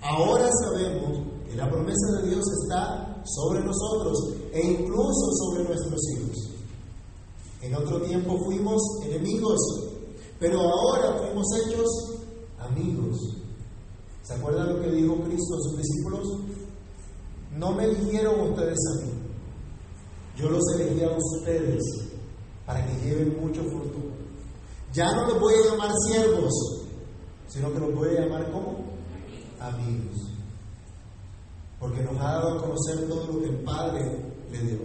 Ahora 0.00 0.48
sabemos 0.62 1.18
que 1.48 1.56
la 1.56 1.68
promesa 1.68 2.20
de 2.20 2.28
Dios 2.28 2.44
está 2.62 3.22
sobre 3.24 3.64
nosotros 3.64 4.34
e 4.52 4.60
incluso 4.60 5.32
sobre 5.32 5.64
nuestros 5.64 6.00
hijos. 6.12 6.50
En 7.62 7.74
otro 7.74 8.00
tiempo 8.02 8.38
fuimos 8.44 8.80
enemigos, 9.04 9.58
pero 10.38 10.60
ahora 10.60 11.18
fuimos 11.18 11.46
hechos 11.58 11.88
amigos. 12.58 13.16
¿Se 14.22 14.34
acuerdan 14.34 14.74
lo 14.74 14.80
que 14.80 14.90
dijo 14.90 15.16
Cristo 15.24 15.54
a 15.54 15.62
sus 15.62 15.78
discípulos? 15.78 16.28
No 17.56 17.72
me 17.72 17.84
eligieron 17.84 18.50
ustedes 18.50 18.78
a 18.92 19.04
mí, 19.04 19.12
yo 20.36 20.50
los 20.50 20.62
elegí 20.74 21.02
a 21.04 21.16
ustedes 21.16 21.82
para 22.66 22.84
que 22.86 23.06
lleven 23.06 23.40
mucho 23.40 23.62
fruto. 23.62 24.23
Ya 24.94 25.10
no 25.12 25.26
los 25.26 25.40
voy 25.40 25.54
a 25.54 25.70
llamar 25.70 25.90
siervos, 26.06 26.52
sino 27.48 27.72
que 27.72 27.80
los 27.80 27.94
voy 27.94 28.16
a 28.16 28.20
llamar 28.20 28.52
como 28.52 28.84
amigos. 29.60 30.30
Porque 31.80 32.02
nos 32.02 32.16
ha 32.20 32.34
dado 32.34 32.58
a 32.58 32.62
conocer 32.62 33.08
todo 33.08 33.26
lo 33.26 33.40
que 33.40 33.46
el 33.46 33.64
Padre 33.64 34.34
le 34.52 34.58
dio. 34.58 34.78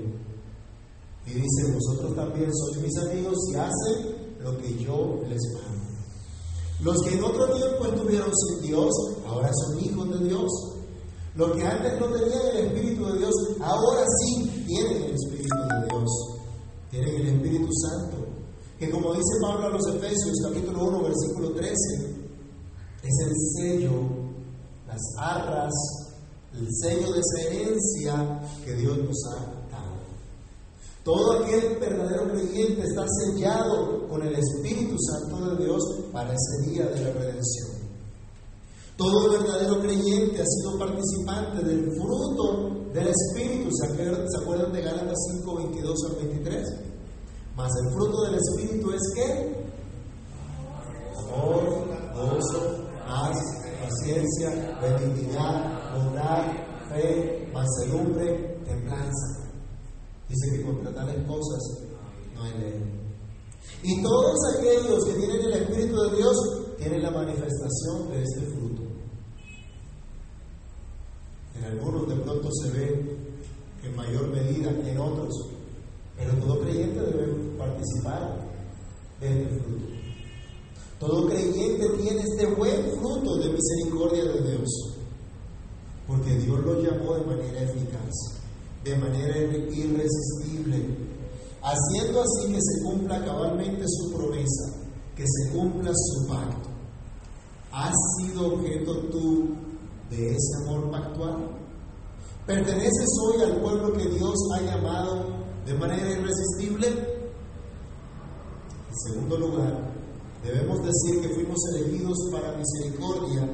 Y 1.28 1.34
dice, 1.34 1.72
vosotros 1.72 2.16
también 2.16 2.50
sois 2.51 2.78
mis 2.82 2.98
amigos 2.98 3.38
y 3.54 3.56
hacen 3.56 4.36
lo 4.39 4.58
que 4.58 4.84
yo 4.84 5.20
les 5.28 5.42
mando. 5.54 5.80
Los 6.82 7.04
que 7.04 7.13
en 7.13 7.24
otro 7.24 7.46
tiempo 7.54 7.86
estuvieron 7.86 8.32
sin 8.34 8.62
Dios, 8.62 8.89
ahora 9.28 9.51
son 9.54 9.80
hijos 9.80 10.10
de 10.10 10.28
Dios. 10.28 10.50
Los 11.36 11.51
que 11.51 11.63
antes 11.63 12.00
no 12.00 12.08
tenían 12.08 12.48
el 12.54 12.66
Espíritu 12.66 13.06
de 13.06 13.20
Dios, 13.20 13.34
ahora 13.62 14.04
sí 14.22 14.66
tienen 14.66 15.04
el 15.04 15.13
Espíritu 15.13 15.56
de 15.56 15.88
Dios. 15.88 16.10
Tienen 16.89 17.16
el 17.16 17.28
Espíritu 17.28 17.70
Santo. 17.74 18.29
Que 18.80 18.90
como 18.90 19.14
dice 19.14 19.34
Pablo 19.42 19.68
a 19.68 19.70
los 19.72 19.86
Efesios, 19.90 20.38
capítulo 20.42 20.86
1, 20.86 21.04
versículo 21.04 21.52
13, 21.52 21.74
es 23.04 23.28
el 23.28 23.34
sello, 23.58 23.92
las 24.88 25.02
arras, 25.18 25.74
el 26.54 26.66
sello 26.82 27.12
de 27.12 27.20
esa 27.20 27.42
herencia 27.50 28.40
que 28.64 28.76
Dios 28.76 28.98
nos 29.00 29.18
ha 29.34 29.40
dado. 29.70 30.00
Todo 31.04 31.44
aquel 31.44 31.78
verdadero 31.78 32.32
creyente 32.32 32.84
está 32.84 33.06
sellado 33.20 34.08
con 34.08 34.26
el 34.26 34.36
Espíritu 34.36 34.96
Santo 34.98 35.56
de 35.56 35.66
Dios 35.66 35.84
para 36.14 36.34
ese 36.34 36.72
día 36.72 36.86
de 36.86 37.02
la 37.02 37.12
redención. 37.12 37.72
Todo 38.96 39.32
verdadero 39.32 39.82
creyente 39.82 40.42
ha 40.42 40.46
sido 40.46 40.80
participante 40.80 41.66
del 41.66 41.84
fruto 41.98 42.92
del 42.94 43.08
Espíritu. 43.10 43.70
¿Se 43.72 44.42
acuerdan 44.42 44.72
de 44.72 44.82
Gálatas 44.82 45.18
5, 45.38 45.56
22 45.56 45.98
al 46.06 46.16
23? 46.28 46.88
Mas 47.60 47.74
el 47.84 47.92
fruto 47.92 48.24
del 48.24 48.36
Espíritu 48.36 48.89
es 48.94 49.01
qué? 49.13 49.54
Amor, 51.18 51.89
gozo, 52.16 52.88
paz, 53.06 53.38
paciencia, 53.84 54.80
benignidad, 54.82 55.94
bondad, 55.94 56.54
fe, 56.88 57.50
mansedumbre, 57.54 58.62
templanza. 58.63 59.51
Dice 60.30 60.56
que 60.56 60.63
contra 60.63 60.96
tales 60.96 61.28
cosas 61.28 61.84
no 62.34 62.44
hay 62.44 62.54
ley. 62.60 63.01
Y 63.84 64.04
todos 64.04 64.38
aquellos 64.56 65.04
que 65.04 65.13
tienen 65.16 65.42
el 65.42 65.54
Espíritu 65.54 66.01
de 66.01 66.16
Dios 66.16 66.38
tienen 66.78 67.01
la 67.01 67.12
manifestación 67.12 68.10
de 68.10 68.24
este 68.24 68.42
fruto. 68.54 68.84
En 71.56 71.63
algunos 71.66 72.08
de 72.08 72.16
pronto 72.24 72.50
se 72.54 72.72
ve 72.72 73.18
en 73.84 73.96
mayor 73.98 74.30
medida 74.30 74.72
que 74.82 74.92
en 74.92 74.98
otros, 74.98 75.59
pero 76.20 76.34
todo 76.34 76.60
creyente 76.60 77.00
debe 77.00 77.58
participar 77.58 78.50
de 79.22 79.42
este 79.42 79.60
fruto. 79.62 79.86
Todo 81.00 81.28
creyente 81.28 81.88
tiene 81.98 82.22
este 82.22 82.46
buen 82.56 82.84
fruto 83.00 83.38
de 83.38 83.54
misericordia 83.54 84.26
de 84.26 84.52
Dios, 84.52 84.70
porque 86.06 86.36
Dios 86.40 86.60
lo 86.60 86.82
llamó 86.82 87.16
de 87.16 87.26
manera 87.26 87.62
eficaz, 87.62 88.14
de 88.84 88.98
manera 88.98 89.38
irresistible, 89.38 90.98
haciendo 91.64 92.22
así 92.22 92.54
que 92.54 92.60
se 92.62 92.84
cumpla 92.84 93.24
cabalmente 93.24 93.84
su 93.88 94.12
promesa, 94.14 94.76
que 95.16 95.24
se 95.26 95.54
cumpla 95.54 95.92
su 95.94 96.28
pacto. 96.28 96.70
¿Has 97.72 97.96
sido 98.18 98.56
objeto 98.56 99.00
tú 99.10 99.56
de 100.10 100.32
ese 100.32 100.64
amor 100.66 100.92
pactual? 100.92 101.60
¿Perteneces 102.46 103.10
hoy 103.24 103.42
al 103.44 103.62
pueblo 103.62 103.94
que 103.94 104.10
Dios 104.10 104.36
ha 104.56 104.62
llamado 104.64 105.38
de 105.66 105.74
manera 105.74 106.10
irresistible? 106.10 106.88
En 108.88 108.96
segundo 109.13 109.38
lugar, 109.38 109.92
debemos 110.44 110.80
decir 110.84 111.22
que 111.22 111.30
fuimos 111.36 111.58
elegidos 111.75 112.18
para 112.32 112.58
misericordia 112.58 113.48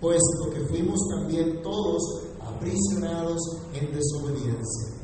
puesto 0.00 0.50
que 0.52 0.60
fuimos 0.68 1.00
también 1.08 1.60
todos 1.62 2.02
aprisionados 2.40 3.40
en 3.74 3.92
desobediencia. 3.92 4.94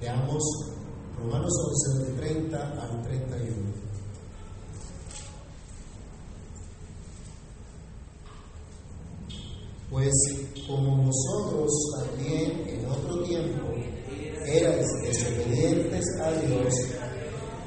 Veamos 0.00 0.42
Romanos 1.18 1.52
11, 1.94 2.04
del 2.04 2.16
30 2.16 2.82
al 2.82 3.02
31. 3.02 3.76
Pues 9.90 10.12
como 10.66 11.04
vosotros 11.04 11.70
también 11.96 12.68
en 12.68 12.86
otro 12.86 13.22
tiempo 13.22 13.68
erais 14.58 14.86
desobedientes 15.02 16.04
a 16.22 16.32
Dios, 16.32 16.74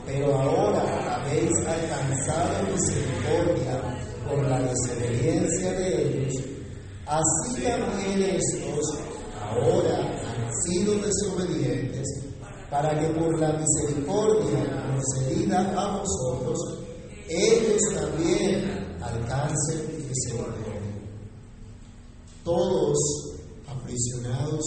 pero 0.05 0.33
ahora 0.33 1.15
habéis 1.15 1.51
alcanzado 1.67 2.71
misericordia 2.71 3.81
por 4.27 4.43
la 4.47 4.61
desobediencia 4.61 5.71
de 5.73 6.01
ellos, 6.01 6.33
así 7.05 7.61
también 7.63 8.35
estos 8.35 8.99
ahora 9.41 9.99
han 9.99 10.51
sido 10.63 10.95
desobedientes, 10.95 12.07
para 12.69 12.99
que 12.99 13.07
por 13.19 13.39
la 13.39 13.53
misericordia 13.53 14.85
concedida 14.87 15.59
a 15.75 15.97
vosotros, 15.97 16.59
ellos 17.27 17.81
también 17.93 18.97
alcancen 19.01 20.07
misericordia. 20.07 20.73
Todos 22.43 22.97
aprisionados 23.67 24.63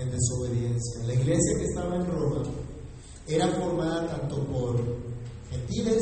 en 0.00 0.10
desobediencia. 0.10 1.04
La 1.06 1.14
iglesia 1.14 1.58
que 1.58 1.64
estaba 1.64 1.96
en 1.96 2.06
Roma 2.06 2.42
era 3.26 3.48
formada 3.48 4.08
tanto 4.08 4.44
por 4.46 4.76
gentiles 5.50 6.00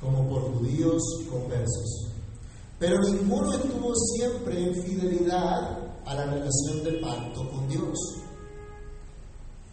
como 0.00 0.28
por 0.28 0.42
judíos 0.54 1.02
conversos. 1.30 2.08
Pero 2.78 3.00
ninguno 3.00 3.52
estuvo 3.54 3.92
siempre 3.94 4.62
en 4.62 4.82
fidelidad 4.82 5.78
a 6.04 6.14
la 6.14 6.26
relación 6.26 6.84
de 6.84 6.92
pacto 7.00 7.50
con 7.50 7.68
Dios, 7.68 7.98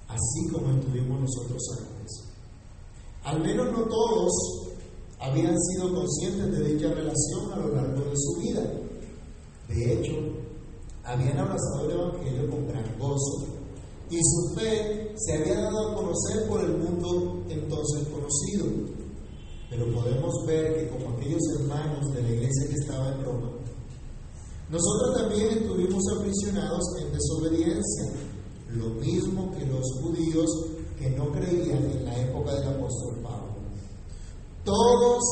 así 0.07 0.49
como 0.51 0.71
estuvimos 0.71 1.21
nosotros 1.21 1.61
antes. 1.77 2.11
Al 3.23 3.41
menos 3.41 3.71
no 3.71 3.83
todos 3.85 4.31
habían 5.19 5.55
sido 5.59 5.93
conscientes 5.93 6.51
de 6.51 6.73
dicha 6.73 6.89
relación 6.89 7.53
a 7.53 7.57
lo 7.57 7.75
largo 7.75 8.09
de 8.09 8.15
su 8.15 8.41
vida. 8.41 8.63
De 9.67 9.93
hecho, 9.93 10.14
habían 11.05 11.37
abrazado 11.37 11.85
el 11.85 11.91
Evangelio 11.91 12.49
con 12.49 12.67
gran 12.67 12.99
gozo 12.99 13.45
y 14.09 14.17
su 14.21 14.55
fe 14.55 15.13
se 15.15 15.33
había 15.33 15.61
dado 15.61 15.91
a 15.91 15.95
conocer 15.95 16.47
por 16.47 16.63
el 16.63 16.77
mundo 16.77 17.43
entonces 17.49 18.07
conocido. 18.07 18.65
Pero 19.69 19.93
podemos 19.93 20.33
ver 20.45 20.75
que 20.75 20.89
como 20.89 21.15
aquellos 21.15 21.41
hermanos 21.59 22.13
de 22.13 22.21
la 22.21 22.29
iglesia 22.29 22.67
que 22.69 22.75
estaba 22.75 23.09
en 23.09 23.23
Roma, 23.23 23.51
nosotros 24.69 25.17
también 25.17 25.49
estuvimos 25.49 26.03
aprisionados 26.17 26.83
en 27.01 27.11
desobediencia, 27.11 28.11
lo 28.71 28.89
mismo 28.89 29.51
que 29.51 29.65
los 29.65 29.85
judíos 30.01 30.49
que 30.97 31.09
no 31.11 31.31
creían 31.31 31.83
en 31.91 32.05
la 32.05 32.19
época 32.19 32.55
del 32.55 32.69
apóstol 32.69 33.15
Pablo. 33.21 33.55
Todos 34.63 35.23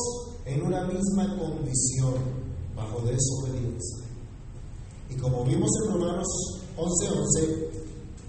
en 0.44 0.62
una 0.62 0.84
misma 0.84 1.36
condición, 1.38 2.14
bajo 2.76 3.00
desobediencia. 3.00 4.03
Y 5.10 5.16
como 5.16 5.44
vimos 5.44 5.70
en 5.82 5.92
Romanos 5.92 6.28
11:11, 6.76 7.68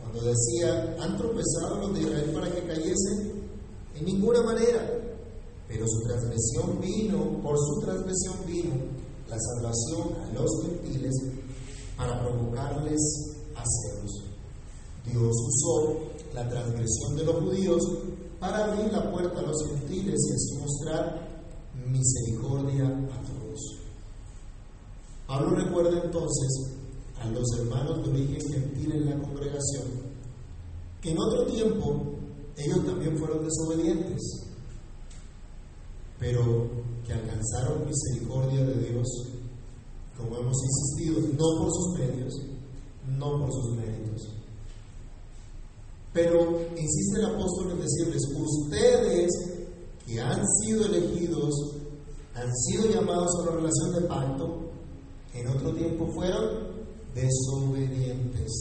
cuando 0.02 0.22
decía, 0.22 0.96
han 1.00 1.18
tropezado 1.18 1.80
los 1.82 1.94
de 1.94 2.02
Israel 2.02 2.32
para 2.34 2.52
que 2.52 2.64
cayesen, 2.64 3.36
en 3.96 4.06
ninguna 4.06 4.42
manera, 4.44 4.88
pero 5.68 5.86
su 5.88 6.02
transgresión 6.02 6.80
vino, 6.80 7.42
por 7.42 7.58
su 7.58 7.80
transgresión 7.82 8.36
vino 8.46 8.76
la 9.30 9.38
salvación 9.40 10.16
a 10.24 10.34
los 10.34 10.50
gentiles 10.64 11.14
para 11.98 12.22
provocarles 12.22 13.02
a 13.56 13.64
celos. 13.64 14.24
Dios 15.06 15.32
usó 15.32 16.00
la 16.34 16.48
transgresión 16.50 17.16
de 17.16 17.24
los 17.24 17.36
judíos 17.44 17.82
para 18.40 18.66
abrir 18.66 18.92
la 18.92 19.12
puerta 19.12 19.40
a 19.40 19.44
los 19.44 19.66
gentiles 19.68 20.20
y 20.30 20.34
así 20.34 20.58
mostrar 20.62 21.26
misericordia 21.88 22.86
a 22.86 23.22
todos. 23.22 23.35
Pablo 25.28 25.56
recuerda 25.56 26.04
entonces 26.04 26.78
a 27.20 27.28
los 27.30 27.46
hermanos 27.58 28.04
de 28.04 28.10
origen 28.12 28.42
gentil 28.52 28.92
en 28.92 29.06
la 29.10 29.18
congregación 29.18 30.06
que 31.02 31.12
en 31.12 31.20
otro 31.20 31.46
tiempo 31.46 32.02
ellos 32.58 32.86
también 32.86 33.18
fueron 33.18 33.46
desobedientes, 33.46 34.22
pero 36.18 36.68
que 37.06 37.14
alcanzaron 37.14 37.86
misericordia 37.86 38.66
de 38.66 38.90
Dios, 38.90 39.08
como 40.18 40.38
hemos 40.38 40.58
insistido, 40.64 41.20
no 41.38 41.60
por 41.60 41.72
sus 41.72 42.00
medios, 42.00 42.34
no 43.08 43.40
por 43.40 43.52
sus 43.52 43.76
méritos. 43.76 44.30
Pero 46.14 46.60
insiste 46.72 47.20
el 47.20 47.26
apóstol 47.26 47.72
en 47.72 47.82
decirles, 47.82 48.22
ustedes 48.34 49.32
que 50.08 50.22
han 50.22 50.42
sido 50.62 50.86
elegidos, 50.86 51.54
han 52.34 52.52
sido 52.56 52.90
llamados 52.90 53.30
a 53.36 53.42
una 53.44 53.52
relación 53.52 53.94
de 53.94 54.08
pacto, 54.08 54.65
en 55.36 55.48
otro 55.48 55.74
tiempo 55.74 56.08
fueron 56.14 56.76
desobedientes, 57.14 58.52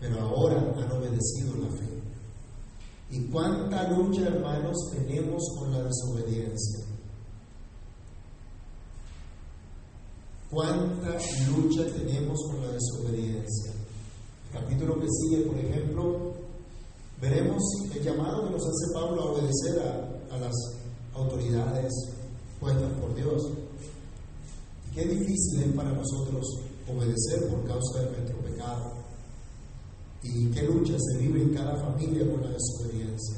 pero 0.00 0.20
ahora 0.20 0.58
han 0.58 0.92
obedecido 0.92 1.54
la 1.60 1.68
fe. 1.76 1.86
¿Y 3.10 3.24
cuánta 3.26 3.88
lucha, 3.90 4.22
hermanos, 4.26 4.76
tenemos 4.92 5.42
con 5.58 5.72
la 5.72 5.84
desobediencia? 5.84 6.84
¿Cuánta 10.50 11.18
lucha 11.48 11.84
tenemos 11.86 12.38
con 12.50 12.62
la 12.62 12.72
desobediencia? 12.72 13.72
El 14.52 14.60
capítulo 14.60 15.00
que 15.00 15.06
sigue, 15.08 15.42
por 15.44 15.58
ejemplo, 15.58 16.32
veremos 17.20 17.62
el 17.94 18.02
llamado 18.02 18.44
que 18.44 18.50
nos 18.50 18.62
hace 18.62 18.92
Pablo 18.92 19.22
a 19.22 19.32
obedecer 19.32 19.82
a, 19.82 20.34
a 20.34 20.38
las 20.38 20.54
autoridades 21.14 21.92
puestas 22.58 22.90
por 23.00 23.14
Dios. 23.14 23.42
Qué 24.96 25.04
difícil 25.04 25.62
es 25.62 25.76
para 25.76 25.92
nosotros 25.92 26.42
obedecer 26.88 27.50
por 27.50 27.62
causa 27.66 28.00
de 28.00 28.12
nuestro 28.12 28.38
pecado. 28.38 28.94
Y 30.22 30.46
qué 30.46 30.62
lucha 30.62 30.94
se 30.98 31.18
vive 31.18 31.42
en 31.42 31.52
cada 31.52 31.76
familia 31.76 32.26
con 32.26 32.40
la 32.40 32.48
desobediencia. 32.48 33.36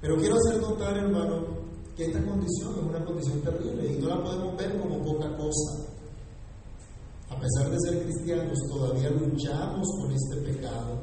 Pero 0.00 0.16
quiero 0.18 0.36
hacer 0.36 0.60
notar, 0.60 0.96
hermano, 0.96 1.48
que 1.96 2.06
esta 2.06 2.24
condición 2.24 2.76
es 2.78 2.84
una 2.84 3.04
condición 3.04 3.40
terrible 3.40 3.92
y 3.92 3.98
no 3.98 4.06
la 4.06 4.22
podemos 4.22 4.56
ver 4.56 4.80
como 4.80 5.02
poca 5.02 5.36
cosa. 5.36 5.82
A 7.28 7.40
pesar 7.40 7.68
de 7.68 7.80
ser 7.80 8.04
cristianos, 8.04 8.56
todavía 8.70 9.10
luchamos 9.10 9.88
con 10.00 10.12
este 10.12 10.52
pecado, 10.52 11.00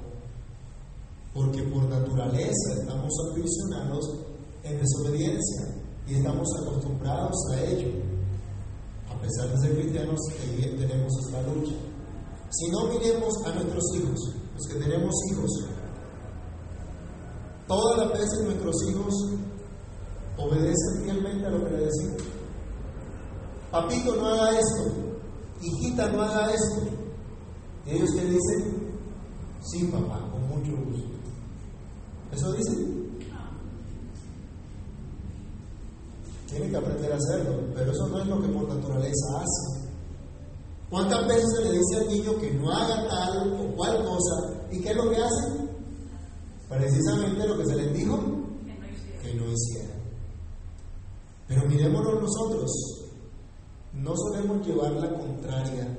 porque 1.34 1.64
por 1.64 1.84
naturaleza 1.84 2.80
estamos 2.80 3.12
aprisionados 3.30 4.06
en 4.64 4.80
desobediencia 4.80 5.76
y 6.08 6.16
estamos 6.16 6.48
acostumbrados 6.62 7.36
a 7.52 7.64
ello. 7.66 8.07
A 9.18 9.22
pesar 9.22 9.50
de 9.50 9.58
ser 9.58 9.76
cristianos, 9.76 10.20
tenemos 10.78 11.12
esta 11.26 11.42
lucha. 11.42 11.76
Si 12.52 12.72
no 12.72 12.88
miremos 12.88 13.34
a 13.46 13.54
nuestros 13.56 13.84
hijos, 13.96 14.36
los 14.56 14.68
que 14.68 14.80
tenemos 14.80 15.14
hijos, 15.32 15.66
todas 17.68 17.98
las 17.98 18.12
veces 18.14 18.44
nuestros 18.46 18.76
hijos 18.90 19.14
obedecen 20.38 21.04
fielmente 21.04 21.46
a 21.48 21.50
lo 21.50 21.64
que 21.66 21.72
le 21.72 21.86
decimos. 21.86 22.22
Papito, 23.72 24.16
no 24.16 24.28
haga 24.28 24.52
esto. 24.52 24.92
Hijita, 25.62 26.10
no 26.10 26.22
haga 26.22 26.54
esto. 26.54 26.88
Y 27.88 27.92
ellos 27.92 28.12
que 28.12 28.24
dicen, 28.24 29.00
sí, 29.62 29.86
papá, 29.86 30.30
con 30.32 30.48
mucho 30.48 30.72
gusto. 30.86 31.10
¿Eso 32.32 32.54
dicen? 32.54 33.07
Tienen 36.48 36.72
que 36.72 36.78
aprender 36.78 37.12
a 37.12 37.18
hacerlo, 37.18 37.60
pero 37.76 37.92
eso 37.92 38.08
no 38.08 38.22
es 38.22 38.28
lo 38.28 38.42
que 38.42 38.48
por 38.48 38.68
naturaleza 38.68 39.28
hacen. 39.36 39.88
¿Cuántas 40.90 41.28
veces 41.28 41.46
se 41.58 41.64
le 41.66 41.72
dice 41.78 41.98
al 41.98 42.08
niño 42.08 42.40
que 42.40 42.52
no 42.52 42.72
haga 42.72 43.08
tal 43.10 43.54
o 43.54 43.76
cual 43.76 44.06
cosa? 44.06 44.68
¿Y 44.72 44.82
qué 44.82 44.92
es 44.92 44.96
lo 44.96 45.10
que 45.10 45.18
hacen? 45.18 45.70
Precisamente 46.70 47.48
lo 47.48 47.58
que 47.58 47.66
se 47.66 47.76
les 47.76 47.94
dijo 47.94 48.18
que 49.22 49.34
no 49.34 49.46
hiciera. 49.52 49.94
Pero 51.48 51.68
mirémonos 51.68 52.22
nosotros, 52.22 52.72
no 53.94 54.14
solemos 54.16 54.66
llevar 54.66 54.92
la 54.94 55.10
contraria 55.10 55.98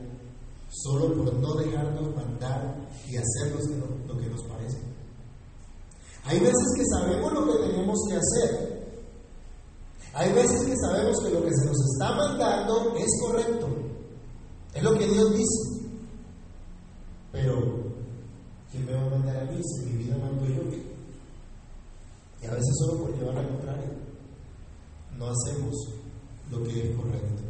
solo 0.70 1.14
por 1.14 1.34
no 1.34 1.54
dejarnos 1.54 2.14
mandar 2.14 2.88
y 3.06 3.16
hacer 3.16 3.52
lo, 3.52 4.14
lo 4.14 4.20
que 4.20 4.28
nos 4.28 4.42
parece. 4.44 4.78
Hay 6.24 6.40
veces 6.40 6.66
que 6.76 6.84
sabemos 6.84 7.32
lo 7.32 7.46
que 7.46 7.68
tenemos 7.68 7.98
que 8.08 8.16
hacer. 8.16 8.67
Hay 10.14 10.32
veces 10.32 10.64
que 10.64 10.74
sabemos 10.76 11.16
que 11.22 11.30
lo 11.30 11.44
que 11.44 11.54
se 11.54 11.66
nos 11.66 11.76
está 11.92 12.14
mandando 12.14 12.96
es 12.96 13.10
correcto. 13.20 13.68
Es 14.74 14.82
lo 14.82 14.98
que 14.98 15.06
Dios 15.06 15.32
dice. 15.32 15.88
Pero, 17.32 17.54
¿quién 18.70 18.86
me 18.86 18.94
va 18.94 19.06
a 19.06 19.10
mandar 19.10 19.36
a 19.36 19.44
mí 19.50 19.60
si 19.62 19.86
mi 19.86 20.04
vida 20.04 20.16
mando 20.16 20.46
yo? 20.46 20.62
Y 22.40 22.46
a 22.46 22.50
veces 22.50 22.74
solo 22.78 23.02
por 23.02 23.16
llevar 23.16 23.34
la 23.34 23.48
contraria 23.48 23.90
no 25.18 25.26
hacemos 25.26 25.74
lo 26.50 26.62
que 26.62 26.90
es 26.90 26.96
correcto. 26.96 27.42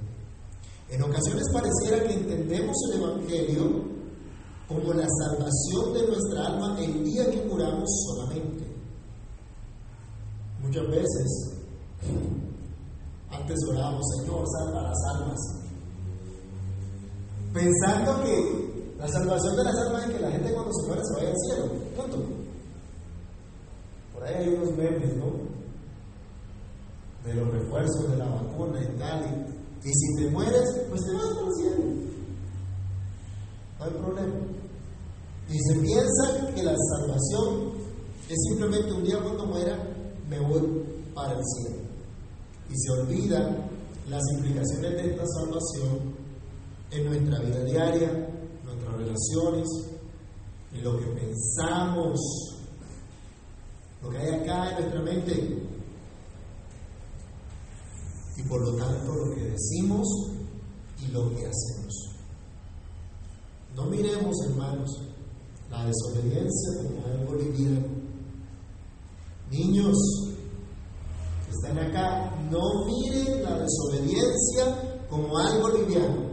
En 0.88 1.02
ocasiones 1.02 1.44
pareciera 1.52 2.06
que 2.06 2.14
entendemos 2.14 2.76
el 2.90 3.02
Evangelio 3.02 3.84
como 4.66 4.92
la 4.94 5.06
salvación 5.06 5.94
de 5.94 6.06
nuestra 6.06 6.46
alma 6.46 6.78
el 6.80 7.04
día 7.04 7.30
que 7.30 7.42
curamos 7.42 7.88
solamente. 8.06 8.64
Muchas 10.62 10.88
veces, 10.88 11.58
antes 13.30 13.56
orábamos, 13.70 14.02
Señor, 14.16 14.44
salva 14.46 14.82
las 14.82 14.98
almas. 15.14 15.38
Pensando 17.52 18.24
que 18.24 18.94
la 18.98 19.08
salvación 19.08 19.56
de 19.56 19.64
las 19.64 19.76
almas 19.76 20.02
es 20.06 20.14
que 20.14 20.20
la 20.20 20.30
gente 20.30 20.52
cuando 20.52 20.72
se 20.72 20.86
muera 20.86 21.02
se 21.04 21.14
vaya 21.14 21.28
al 21.28 21.36
cielo. 21.36 21.72
Punto. 21.96 22.18
Por 24.12 24.24
ahí 24.24 24.34
hay 24.34 24.48
unos 24.54 24.76
memes, 24.76 25.16
¿no? 25.16 25.32
De 27.24 27.34
los 27.34 27.52
refuerzos 27.52 28.10
de 28.10 28.16
la 28.16 28.26
vacuna 28.26 28.82
y 28.82 28.98
tal. 28.98 29.46
Y, 29.84 29.92
si 29.92 30.16
te 30.16 30.30
mueres, 30.30 30.68
pues 30.88 31.00
te 31.04 31.12
vas 31.12 31.24
al 31.24 31.54
cielo. 31.54 31.84
No 33.78 33.84
hay 33.84 33.90
problema. 33.92 34.34
Y 35.48 35.58
se 35.58 35.80
piensa 35.80 36.54
que 36.54 36.62
la 36.62 36.74
salvación 36.76 37.72
es 38.28 38.36
simplemente 38.48 38.92
un 38.92 39.04
día 39.04 39.20
cuando 39.22 39.46
muera, 39.46 39.78
me 40.28 40.40
voy 40.40 40.84
para 41.14 41.32
el 41.32 41.44
cielo. 41.44 41.87
Y 42.68 42.76
se 42.76 42.90
olvidan 42.92 43.68
las 44.08 44.22
implicaciones 44.36 44.92
de 44.92 45.10
esta 45.10 45.26
salvación 45.26 46.14
en 46.90 47.04
nuestra 47.04 47.38
vida 47.40 47.64
diaria, 47.64 48.28
nuestras 48.64 48.94
relaciones, 48.96 49.68
en 50.72 50.84
lo 50.84 50.98
que 50.98 51.06
pensamos, 51.06 52.20
lo 54.02 54.10
que 54.10 54.18
hay 54.18 54.34
acá 54.40 54.70
en 54.70 54.80
nuestra 54.80 55.02
mente. 55.02 55.62
Y 58.36 58.42
por 58.42 58.60
lo 58.60 58.76
tanto 58.76 59.12
lo 59.12 59.34
que 59.34 59.44
decimos 59.44 60.06
y 61.00 61.10
lo 61.10 61.30
que 61.30 61.46
hacemos. 61.46 62.08
No 63.74 63.86
miremos, 63.86 64.34
hermanos, 64.48 64.90
la 65.70 65.84
desobediencia 65.84 66.82
como 66.82 67.06
algo 67.06 67.34
liviano. 67.34 67.86
Niños 69.50 69.96
que 71.44 71.50
están 71.50 71.78
acá, 71.78 72.34
no 72.50 72.84
miren 72.86 73.42
la 73.42 73.58
desobediencia 73.58 75.04
como 75.08 75.38
algo 75.38 75.68
liviano. 75.70 76.28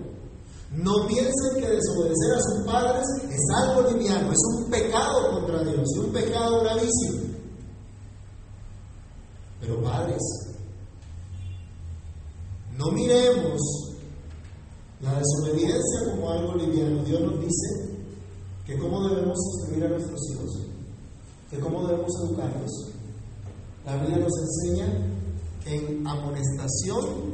No 0.71 1.07
piensen 1.07 1.55
que 1.55 1.67
desobedecer 1.67 2.33
a 2.35 2.41
sus 2.41 2.65
padres 2.65 3.05
es 3.29 3.41
algo 3.55 3.89
liviano, 3.91 4.31
es 4.31 4.39
un 4.57 4.69
pecado 4.69 5.31
contra 5.31 5.63
Dios, 5.63 5.87
y 5.95 5.99
un 5.99 6.11
pecado 6.11 6.61
gravísimo. 6.61 7.35
Pero 9.61 9.81
padres, 9.81 10.21
no 12.77 12.91
miremos 12.91 13.61
la 15.01 15.19
desobediencia 15.19 16.11
como 16.11 16.29
algo 16.29 16.55
liviano. 16.55 17.03
Dios 17.03 17.21
nos 17.21 17.39
dice 17.39 17.95
que 18.65 18.77
cómo 18.77 19.07
debemos 19.07 19.37
instruir 19.53 19.85
a 19.85 19.89
nuestros 19.89 20.19
hijos, 20.31 20.59
que 21.49 21.59
cómo 21.59 21.87
debemos 21.87 22.11
educarlos. 22.23 22.71
La 23.85 23.95
Biblia 23.97 24.17
nos 24.17 24.33
enseña 24.39 25.14
en 25.65 26.05
amonestación 26.07 27.33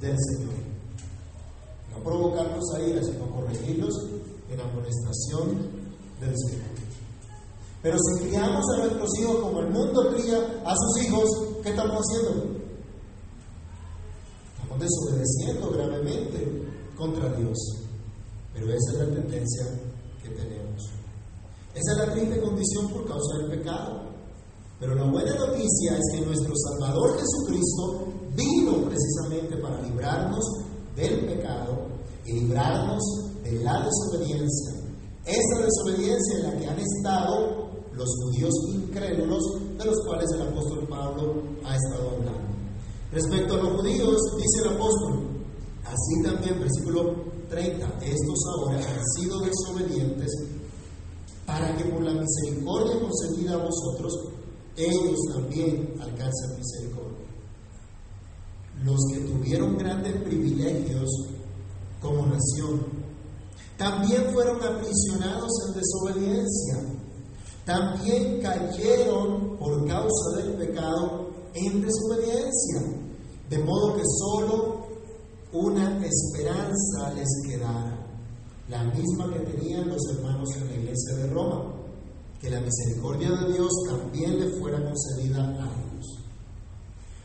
del 0.00 0.16
Señor. 0.18 0.54
No 1.92 2.02
provocarlos 2.02 2.64
a 2.74 2.82
ira, 2.82 3.02
sino 3.02 3.30
corregirlos 3.30 3.94
en 4.50 4.60
amonestación 4.60 5.58
del 6.20 6.34
Señor. 6.48 6.76
Pero 7.82 7.98
si 7.98 8.24
criamos 8.24 8.64
a 8.74 8.78
nuestros 8.78 9.10
hijos 9.20 9.36
como 9.36 9.60
el 9.60 9.70
mundo 9.70 10.12
cría 10.14 10.38
a 10.64 10.74
sus 10.74 11.04
hijos, 11.04 11.28
¿qué 11.62 11.70
estamos 11.70 12.00
haciendo? 12.00 12.56
Estamos 14.54 14.80
desobedeciendo 14.80 15.70
gravemente 15.70 16.66
contra 16.96 17.32
Dios. 17.34 17.56
Pero 18.54 18.66
esa 18.72 18.92
es 18.92 18.98
la 18.98 19.14
tendencia 19.14 19.66
que 20.22 20.30
tenemos. 20.30 20.82
Esa 21.74 21.92
es 21.92 21.98
la 21.98 22.12
triste 22.12 22.40
condición 22.40 22.88
por 22.88 23.06
causa 23.06 23.38
del 23.38 23.58
pecado. 23.58 24.05
Pero 24.78 24.94
la 24.94 25.10
buena 25.10 25.34
noticia 25.34 25.96
es 25.96 26.04
que 26.12 26.26
nuestro 26.26 26.52
Salvador 26.54 27.18
Jesucristo 27.18 28.12
vino 28.34 28.88
precisamente 28.88 29.56
para 29.56 29.80
librarnos 29.82 30.44
del 30.94 31.26
pecado 31.26 31.88
y 32.26 32.40
librarnos 32.40 33.02
de 33.42 33.52
la 33.62 33.82
desobediencia. 33.82 34.74
Esa 35.24 35.64
desobediencia 35.64 36.38
en 36.38 36.42
la 36.42 36.58
que 36.58 36.66
han 36.66 36.78
estado 36.78 37.66
los 37.92 38.08
judíos 38.22 38.52
incrédulos 38.74 39.42
de 39.78 39.84
los 39.86 39.96
cuales 40.06 40.26
el 40.34 40.42
apóstol 40.42 40.86
Pablo 40.88 41.42
ha 41.64 41.74
estado 41.74 42.10
hablando. 42.10 42.46
Respecto 43.10 43.54
a 43.54 43.62
los 43.62 43.80
judíos, 43.80 44.16
dice 44.36 44.68
el 44.68 44.74
apóstol, 44.74 45.20
así 45.84 46.22
también, 46.22 46.60
versículo 46.60 47.14
30, 47.48 47.86
estos 48.02 48.38
ahora 48.54 48.76
han 48.76 49.04
sido 49.16 49.40
desobedientes 49.40 50.30
para 51.46 51.74
que 51.76 51.84
por 51.84 52.02
la 52.02 52.12
misericordia 52.12 53.00
concedida 53.00 53.54
a 53.54 53.64
vosotros, 53.64 54.12
ellos 54.76 55.18
también 55.32 55.94
alcancen 56.00 56.56
misericordia. 56.58 57.26
Los 58.84 58.98
que 59.12 59.20
tuvieron 59.20 59.78
grandes 59.78 60.22
privilegios 60.22 61.08
como 62.00 62.26
nación, 62.26 62.82
también 63.78 64.24
fueron 64.32 64.62
aprisionados 64.62 65.50
en 65.66 65.80
desobediencia 65.80 66.96
también 67.66 68.40
cayeron 68.40 69.58
por 69.58 69.84
causa 69.88 70.36
del 70.36 70.52
pecado 70.54 71.30
en 71.52 71.82
desobediencia, 71.82 72.80
de 73.50 73.58
modo 73.58 73.96
que 73.96 74.02
solo 74.04 74.86
una 75.52 76.00
esperanza 76.06 77.12
les 77.16 77.28
quedara, 77.44 78.06
la 78.68 78.84
misma 78.84 79.32
que 79.32 79.40
tenían 79.40 79.88
los 79.88 80.00
hermanos 80.12 80.48
en 80.58 80.66
la 80.68 80.76
iglesia 80.76 81.16
de 81.16 81.26
Roma, 81.26 81.74
que 82.40 82.50
la 82.50 82.60
misericordia 82.60 83.30
de 83.30 83.52
Dios 83.52 83.72
también 83.88 84.38
le 84.38 84.58
fuera 84.58 84.82
concedida 84.82 85.42
a 85.42 85.52
ellos. 85.52 86.06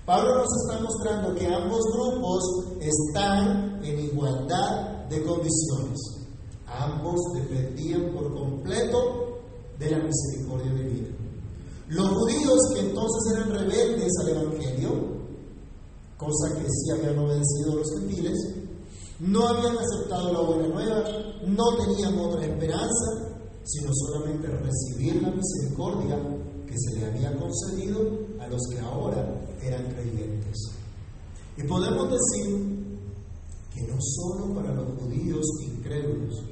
Pablo 0.06 0.36
nos 0.36 0.48
está 0.64 0.82
mostrando 0.82 1.36
que 1.36 1.48
ambos 1.48 1.82
grupos 1.94 2.44
están 2.80 3.80
en 3.84 4.00
igualdad 4.00 5.06
de 5.10 5.24
condiciones. 5.24 6.00
Ambos 6.66 7.20
dependían 7.34 8.12
por 8.14 8.34
completo 8.34 9.40
de 9.78 9.92
la 9.92 10.00
misericordia 10.00 10.74
divina. 10.74 11.10
Los 11.88 12.08
judíos 12.10 12.60
que 12.74 12.80
entonces 12.80 13.34
eran 13.34 13.52
rebeldes 13.52 14.12
al 14.22 14.30
Evangelio, 14.30 14.92
cosa 16.18 16.56
que 16.56 16.66
sí 16.70 16.92
habían 16.92 17.20
obedecido 17.20 17.76
los 17.76 17.92
gentiles, 18.00 18.38
no 19.20 19.48
habían 19.48 19.78
aceptado 19.78 20.34
la 20.34 20.40
buena 20.40 20.68
nueva, 20.68 21.04
no 21.46 21.76
tenían 21.78 22.18
otra 22.18 22.46
esperanza, 22.46 23.31
sino 23.64 23.92
solamente 23.94 24.48
recibir 24.48 25.22
la 25.22 25.32
misericordia 25.32 26.18
que 26.66 26.76
se 26.78 27.00
le 27.00 27.06
había 27.06 27.38
concedido 27.38 28.02
a 28.40 28.48
los 28.48 28.62
que 28.72 28.80
ahora 28.80 29.42
eran 29.62 29.86
creyentes. 29.94 30.58
Y 31.58 31.64
podemos 31.64 32.10
decir 32.10 32.82
que 33.74 33.82
no 33.84 33.98
solo 34.00 34.56
para 34.56 34.74
los 34.74 35.00
judíos 35.00 35.46
incrédulos, 35.64 36.44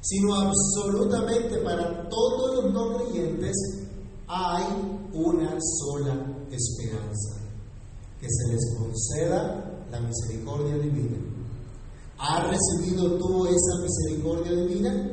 sino 0.00 0.34
absolutamente 0.34 1.58
para 1.58 2.08
todos 2.08 2.64
los 2.64 2.72
no 2.72 2.96
creyentes 2.96 3.56
hay 4.26 4.64
una 5.12 5.58
sola 5.60 6.14
esperanza, 6.50 7.36
que 8.20 8.26
se 8.28 8.52
les 8.52 8.76
conceda 8.78 9.86
la 9.90 10.00
misericordia 10.00 10.76
divina. 10.76 11.18
¿Has 12.18 12.48
recibido 12.48 13.16
tú 13.18 13.46
esa 13.46 13.82
misericordia 13.82 14.52
divina? 14.52 15.11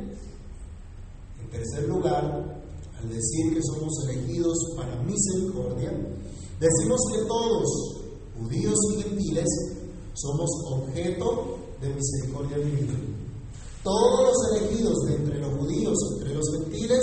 Tercer 1.52 1.88
lugar, 1.88 2.62
al 2.98 3.10
decir 3.10 3.54
que 3.54 3.62
somos 3.62 3.94
elegidos 4.08 4.58
para 4.76 5.02
misericordia, 5.04 5.92
decimos 6.60 7.00
que 7.12 7.26
todos, 7.28 8.02
judíos 8.38 8.78
y 8.94 9.02
gentiles, 9.02 9.48
somos 10.14 10.50
objeto 10.72 11.58
de 11.82 11.94
misericordia 11.94 12.58
divina. 12.58 12.94
Todos 13.84 14.28
los 14.28 14.62
elegidos 14.62 14.98
de 15.08 15.16
entre 15.16 15.40
los 15.40 15.58
judíos, 15.58 15.98
entre 16.18 16.36
los 16.36 16.46
gentiles, 16.58 17.02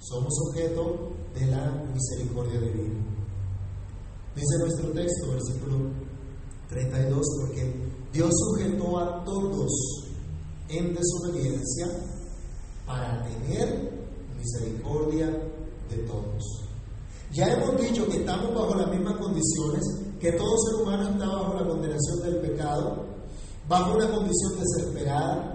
somos 0.00 0.32
objeto 0.48 1.12
de 1.34 1.46
la 1.46 1.84
misericordia 1.92 2.60
divina. 2.60 3.04
Dice 4.34 4.58
nuestro 4.58 4.90
texto, 4.92 5.30
versículo 5.30 5.90
32, 6.68 7.26
porque 7.40 7.74
Dios 8.12 8.30
sujetó 8.32 8.98
a 8.98 9.24
todos 9.24 9.70
en 10.68 10.94
desobediencia 10.94 12.15
para 12.86 13.22
tener 13.24 13.90
misericordia 14.36 15.26
de 15.26 15.96
todos. 16.06 16.62
Ya 17.32 17.52
hemos 17.52 17.80
dicho 17.80 18.06
que 18.06 18.18
estamos 18.18 18.54
bajo 18.54 18.74
las 18.76 18.88
mismas 18.90 19.16
condiciones, 19.16 19.82
que 20.20 20.32
todo 20.32 20.56
ser 20.58 20.82
humano 20.82 21.10
está 21.10 21.26
bajo 21.26 21.54
la 21.54 21.68
condenación 21.68 22.20
del 22.22 22.36
pecado, 22.36 23.04
bajo 23.68 23.96
una 23.96 24.10
condición 24.10 24.52
desesperada, 24.58 25.52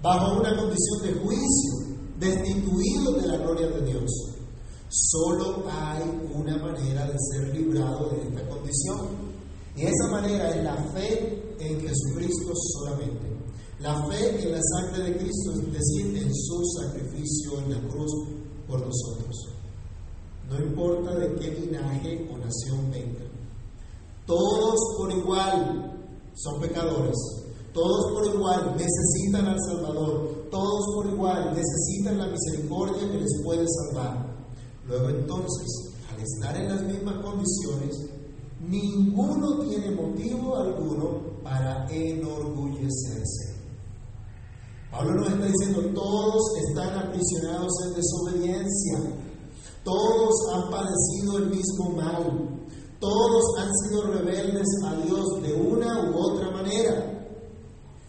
bajo 0.00 0.40
una 0.40 0.56
condición 0.56 1.02
de 1.02 1.12
juicio, 1.14 1.98
destituido 2.18 3.12
de 3.20 3.26
la 3.26 3.36
gloria 3.38 3.68
de 3.68 3.82
Dios. 3.82 4.10
Solo 4.88 5.64
hay 5.70 6.02
una 6.32 6.56
manera 6.56 7.06
de 7.06 7.16
ser 7.30 7.54
librado 7.54 8.08
de 8.10 8.22
esta 8.22 8.48
condición. 8.48 9.27
Manera 10.20 10.50
es 10.50 10.64
la 10.64 10.74
fe 10.92 11.54
en 11.60 11.80
Jesucristo 11.80 12.52
solamente. 12.52 13.28
La 13.78 14.04
fe 14.08 14.42
en 14.42 14.50
la 14.50 14.60
sangre 14.60 15.04
de 15.04 15.16
Cristo, 15.16 15.52
es 15.52 15.72
decir, 15.72 16.16
en 16.16 16.34
su 16.34 16.60
sacrificio 16.80 17.60
en 17.60 17.70
la 17.70 17.88
cruz 17.88 18.10
por 18.66 18.80
nosotros. 18.80 19.36
No 20.48 20.58
importa 20.58 21.14
de 21.14 21.36
qué 21.36 21.52
linaje 21.52 22.28
o 22.32 22.36
nación 22.36 22.90
venga. 22.90 23.30
Todos 24.26 24.74
por 24.96 25.12
igual 25.12 26.04
son 26.34 26.60
pecadores. 26.62 27.16
Todos 27.72 28.12
por 28.12 28.34
igual 28.34 28.76
necesitan 28.76 29.46
al 29.46 29.58
Salvador. 29.68 30.48
Todos 30.50 30.84
por 30.96 31.06
igual 31.06 31.54
necesitan 31.54 32.18
la 32.18 32.26
misericordia 32.26 33.08
que 33.08 33.20
les 33.20 33.40
puede 33.44 33.64
salvar. 33.68 34.34
Luego 34.88 35.10
entonces, 35.10 35.92
al 36.10 36.20
estar 36.20 36.56
en 36.56 36.68
las 36.70 36.82
mismas 36.82 37.24
condiciones, 37.24 38.17
ninguno 38.68 39.60
tiene 39.60 39.90
motivo 39.90 40.56
alguno 40.56 41.20
para 41.42 41.86
enorgullecerse. 41.90 43.56
Pablo 44.90 45.14
nos 45.14 45.28
está 45.28 45.46
diciendo, 45.46 45.82
todos 45.94 46.42
están 46.68 46.98
aprisionados 46.98 47.72
en 47.86 47.94
desobediencia, 47.94 48.98
todos 49.84 50.34
han 50.54 50.70
padecido 50.70 51.38
el 51.38 51.50
mismo 51.50 51.90
mal, 51.94 52.48
todos 52.98 53.42
han 53.58 53.70
sido 53.84 54.12
rebeldes 54.12 54.66
a 54.84 54.96
Dios 54.96 55.42
de 55.42 55.54
una 55.54 56.10
u 56.10 56.16
otra 56.16 56.50
manera. 56.50 57.14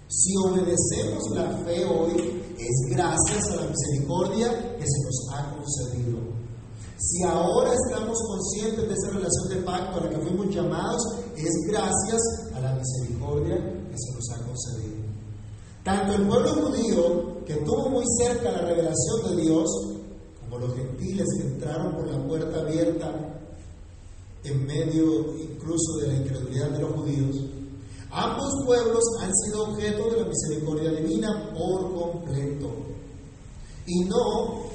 Si 0.08 0.32
obedecemos 0.38 1.24
la 1.36 1.52
fe 1.64 1.86
hoy, 1.86 2.42
es 2.58 2.96
gracias 2.96 3.52
a 3.52 3.56
la 3.58 3.70
misericordia 3.70 4.78
que 4.78 4.86
se 4.86 5.04
nos 5.04 5.30
ha 5.34 5.56
concedido. 5.56 6.19
Si 7.00 7.24
ahora 7.24 7.74
estamos 7.74 8.18
conscientes 8.28 8.86
de 8.86 8.94
esa 8.94 9.10
relación 9.12 9.50
de 9.50 9.56
pacto 9.64 10.00
a 10.00 10.04
la 10.04 10.10
que 10.10 10.18
fuimos 10.18 10.54
llamados, 10.54 11.02
es 11.38 11.50
gracias 11.70 12.22
a 12.54 12.60
la 12.60 12.76
misericordia 12.76 13.56
que 13.56 13.96
se 13.98 14.14
nos 14.14 14.30
ha 14.32 14.46
concedido. 14.46 14.98
Tanto 15.82 16.14
el 16.14 16.28
pueblo 16.28 16.50
judío, 16.56 17.46
que 17.46 17.56
tuvo 17.56 17.90
muy 17.90 18.04
cerca 18.18 18.52
la 18.52 18.64
revelación 18.64 19.30
de 19.30 19.42
Dios, 19.42 19.70
como 20.42 20.58
los 20.58 20.76
gentiles 20.76 21.26
que 21.38 21.48
entraron 21.48 21.96
por 21.96 22.12
la 22.12 22.28
puerta 22.28 22.60
abierta 22.60 23.40
en 24.44 24.66
medio 24.66 25.38
incluso 25.38 25.98
de 26.02 26.08
la 26.08 26.16
incredulidad 26.16 26.70
de 26.72 26.80
los 26.80 26.92
judíos, 26.96 27.36
ambos 28.12 28.54
pueblos 28.66 29.04
han 29.22 29.34
sido 29.34 29.70
objeto 29.70 30.10
de 30.12 30.22
la 30.22 30.28
misericordia 30.28 30.92
divina 30.92 31.54
por 31.58 31.94
completo. 31.94 32.72
Y 33.86 34.04
no 34.04 34.69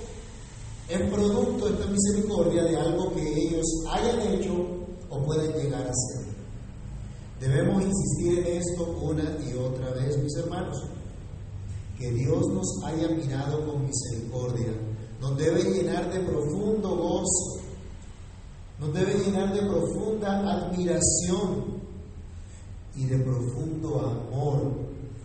en 0.88 1.10
producto 1.10 1.66
de 1.66 1.72
esta 1.74 1.86
misericordia 1.86 2.64
de 2.64 2.76
algo 2.76 3.12
que 3.14 3.22
ellos 3.22 3.66
hayan 3.90 4.20
hecho 4.32 4.52
o 5.08 5.24
pueden 5.24 5.52
llegar 5.52 5.82
a 5.82 5.92
ser. 5.92 6.26
Debemos 7.40 7.82
insistir 7.82 8.38
en 8.38 8.56
esto 8.58 8.96
una 9.00 9.36
y 9.44 9.54
otra 9.56 9.90
vez, 9.92 10.16
mis 10.18 10.34
hermanos. 10.36 10.76
Que 11.98 12.10
Dios 12.10 12.48
nos 12.48 12.66
haya 12.84 13.08
mirado 13.08 13.66
con 13.66 13.86
misericordia 13.86 14.72
nos 15.24 15.38
debe 15.38 15.62
llenar 15.62 16.12
de 16.12 16.20
profundo 16.20 16.96
gozo, 16.96 17.60
nos 18.78 18.92
debe 18.92 19.14
llenar 19.14 19.54
de 19.54 19.62
profunda 19.62 20.66
admiración 20.66 21.80
y 22.94 23.06
de 23.06 23.18
profundo 23.20 24.00
amor 24.00 24.72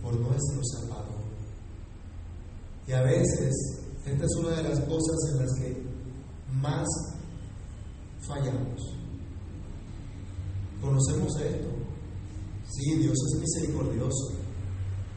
por 0.02 0.14
nuestro 0.18 0.64
Salvador. 0.64 1.20
Y 2.86 2.92
a 2.92 3.02
veces, 3.02 3.79
esta 4.06 4.24
es 4.24 4.36
una 4.38 4.56
de 4.56 4.62
las 4.62 4.80
cosas 4.80 5.16
en 5.32 5.38
las 5.38 5.54
que 5.58 5.82
más 6.54 6.88
fallamos. 8.26 8.94
Conocemos 10.80 11.40
esto. 11.40 11.68
Sí, 12.68 12.96
Dios 12.96 13.16
es 13.32 13.40
misericordioso. 13.40 14.32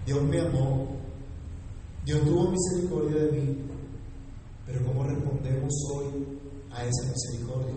Dios 0.06 0.22
me 0.24 0.42
amó. 0.42 0.88
Dios 2.06 2.22
tuvo 2.24 2.52
misericordia 2.52 3.24
de 3.24 3.32
mí. 3.32 3.58
Pero 4.66 4.86
¿cómo 4.86 5.04
respondemos 5.04 5.74
hoy 5.94 6.06
a 6.72 6.86
esa 6.86 7.12
misericordia? 7.12 7.76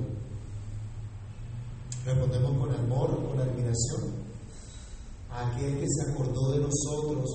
Respondemos 2.04 2.58
con 2.58 2.74
amor, 2.74 3.28
con 3.28 3.40
admiración 3.40 4.26
a 5.30 5.48
aquel 5.48 5.78
que 5.80 5.86
se 5.88 6.10
acordó 6.10 6.52
de 6.52 6.60
nosotros, 6.60 7.28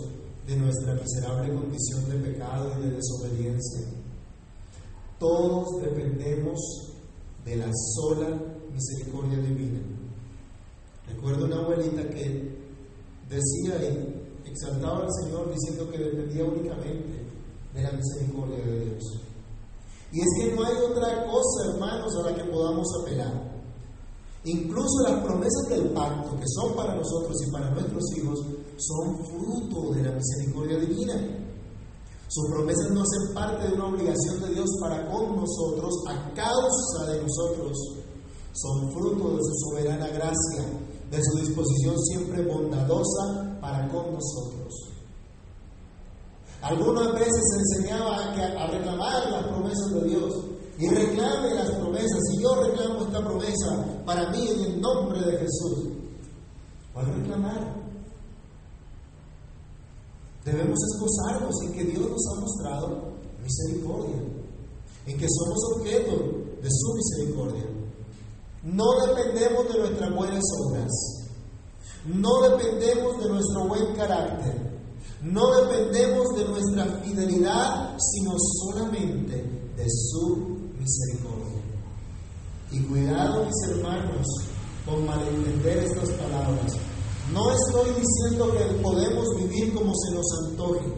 de 0.48 0.56
nuestra 0.56 0.94
miserable 0.96 1.54
condición 1.54 2.10
de 2.10 2.30
pecado 2.30 2.72
y 2.78 2.84
de 2.84 2.92
desobediencia. 2.92 3.88
Todos 5.20 5.82
dependemos 5.82 6.60
de 7.46 7.56
la 7.56 7.72
sola 7.96 8.40
misericordia 8.74 9.38
divina. 9.38 9.80
Recuerdo 11.08 11.46
una 11.46 11.58
abuelita 11.58 12.08
que 12.10 12.58
decía 13.30 13.76
y 13.84 14.50
exaltaba 14.50 15.04
al 15.04 15.14
Señor 15.24 15.52
diciendo 15.54 15.90
que 15.90 15.98
dependía 15.98 16.46
únicamente 16.46 17.26
de 17.74 17.84
la 17.84 17.92
misericordia 17.92 18.58
de 18.58 18.86
Dios. 18.86 19.04
Y 20.12 20.20
es 20.20 20.28
que 20.38 20.56
no 20.56 20.64
hay 20.64 20.76
otra 20.76 21.26
cosa, 21.26 21.72
hermanos, 21.72 22.14
a 22.18 22.30
la 22.30 22.36
que 22.36 22.44
podamos 22.52 22.88
apelar. 23.02 23.52
Incluso 24.44 25.04
las 25.08 25.24
promesas 25.24 25.70
del 25.70 25.90
pacto, 25.90 26.36
que 26.38 26.48
son 26.48 26.76
para 26.76 26.96
nosotros 26.96 27.36
y 27.48 27.52
para 27.52 27.70
nuestros 27.70 28.04
hijos, 28.18 28.40
son 28.78 29.26
fruto 29.26 29.94
de 29.94 30.04
la 30.04 30.12
misericordia 30.12 30.78
divina. 30.80 31.14
Sus 32.28 32.50
promesas 32.50 32.90
no 32.92 33.02
hacen 33.02 33.34
parte 33.34 33.68
de 33.68 33.74
una 33.74 33.88
obligación 33.88 34.42
de 34.42 34.54
Dios 34.54 34.70
para 34.80 35.06
con 35.12 35.36
nosotros 35.36 35.94
a 36.08 36.34
causa 36.34 37.12
de 37.12 37.22
nosotros. 37.22 37.78
Son 38.54 38.92
fruto 38.94 39.36
de 39.36 39.44
su 39.44 39.70
soberana 39.70 40.08
gracia, 40.08 40.66
de 41.10 41.24
su 41.24 41.38
disposición 41.40 42.00
siempre 42.00 42.46
bondadosa 42.46 43.60
para 43.60 43.88
con 43.90 44.14
nosotros. 44.14 44.92
Algunas 46.62 47.14
veces 47.14 47.42
se 47.52 47.80
enseñaba 47.80 48.18
a, 48.18 48.68
reclamar 48.68 49.32
las 49.32 49.48
promesas 49.48 49.94
de 49.94 50.10
Dios 50.10 50.34
y 50.78 50.88
reclame 50.90 51.56
las 51.56 51.72
promesas. 51.72 52.20
Y 52.34 52.44
yo 52.44 52.56
reclamo 52.64 53.02
esta 53.04 53.20
promesa 53.20 53.86
para 54.06 54.30
mí 54.30 54.48
en 54.48 54.60
el 54.60 54.82
nombre 54.82 55.22
de 55.22 55.38
Jesús. 55.38 55.90
¿Cuál 56.94 57.08
reclamar? 57.08 57.82
Debemos 60.46 60.80
esforzarnos 60.92 61.56
en 61.66 61.74
que 61.74 61.84
Dios 61.86 62.10
nos 62.10 62.28
ha 62.28 62.40
mostrado 62.40 63.12
misericordia, 63.44 64.16
en 65.06 65.18
que 65.18 65.28
somos 65.30 65.60
objeto 65.76 66.12
de 66.62 66.70
su 66.70 66.94
misericordia. 66.96 67.64
No 68.64 68.86
dependemos 69.08 69.72
de 69.72 69.80
nuestras 69.80 70.16
buenas 70.16 70.44
obras, 70.66 70.92
no 72.06 72.42
dependemos 72.42 73.24
de 73.24 73.30
nuestro 73.30 73.68
buen 73.68 73.96
carácter, 73.96 74.72
no 75.22 75.62
dependemos 75.62 76.28
de 76.36 76.46
nuestra 76.46 76.86
fidelidad, 77.04 77.98
sino 78.00 78.34
solamente 78.40 79.36
de 79.78 79.86
su 79.90 80.58
misericordia. 80.80 81.62
Y 82.72 82.80
cuidado, 82.84 83.46
mis 83.46 83.70
hermanos, 83.70 84.26
con 84.86 85.06
malentender 85.06 85.80
estas 85.80 86.10
palabras. 86.12 86.74
No 87.34 87.52
estoy 87.52 87.90
diciendo 87.94 88.52
que 88.52 88.82
podemos 88.82 89.26
vivir 89.38 89.74
como 89.74 89.94
se 89.96 90.16
nos 90.16 90.26
antoje. 90.48 90.94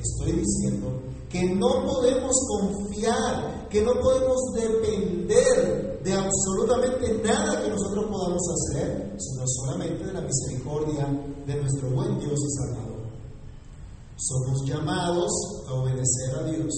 Estoy 0.00 0.32
diciendo 0.32 1.00
que 1.30 1.54
no 1.54 1.84
podemos 1.86 2.32
confiar, 2.48 3.68
que 3.68 3.82
no 3.82 3.92
podemos 4.00 4.36
depender 4.54 6.00
de 6.04 6.12
absolutamente 6.12 7.22
nada 7.24 7.62
que 7.62 7.70
nosotros 7.70 8.04
podamos 8.10 8.42
hacer, 8.54 9.16
sino 9.18 9.44
solamente 9.46 10.04
de 10.04 10.12
la 10.12 10.20
misericordia 10.20 11.06
de 11.46 11.54
nuestro 11.56 11.90
buen 11.90 12.18
Dios 12.18 12.38
y 12.38 12.50
Salvador. 12.58 12.94
Somos 14.16 14.64
llamados 14.68 15.30
a 15.66 15.74
obedecer 15.74 16.36
a 16.38 16.44
Dios. 16.44 16.72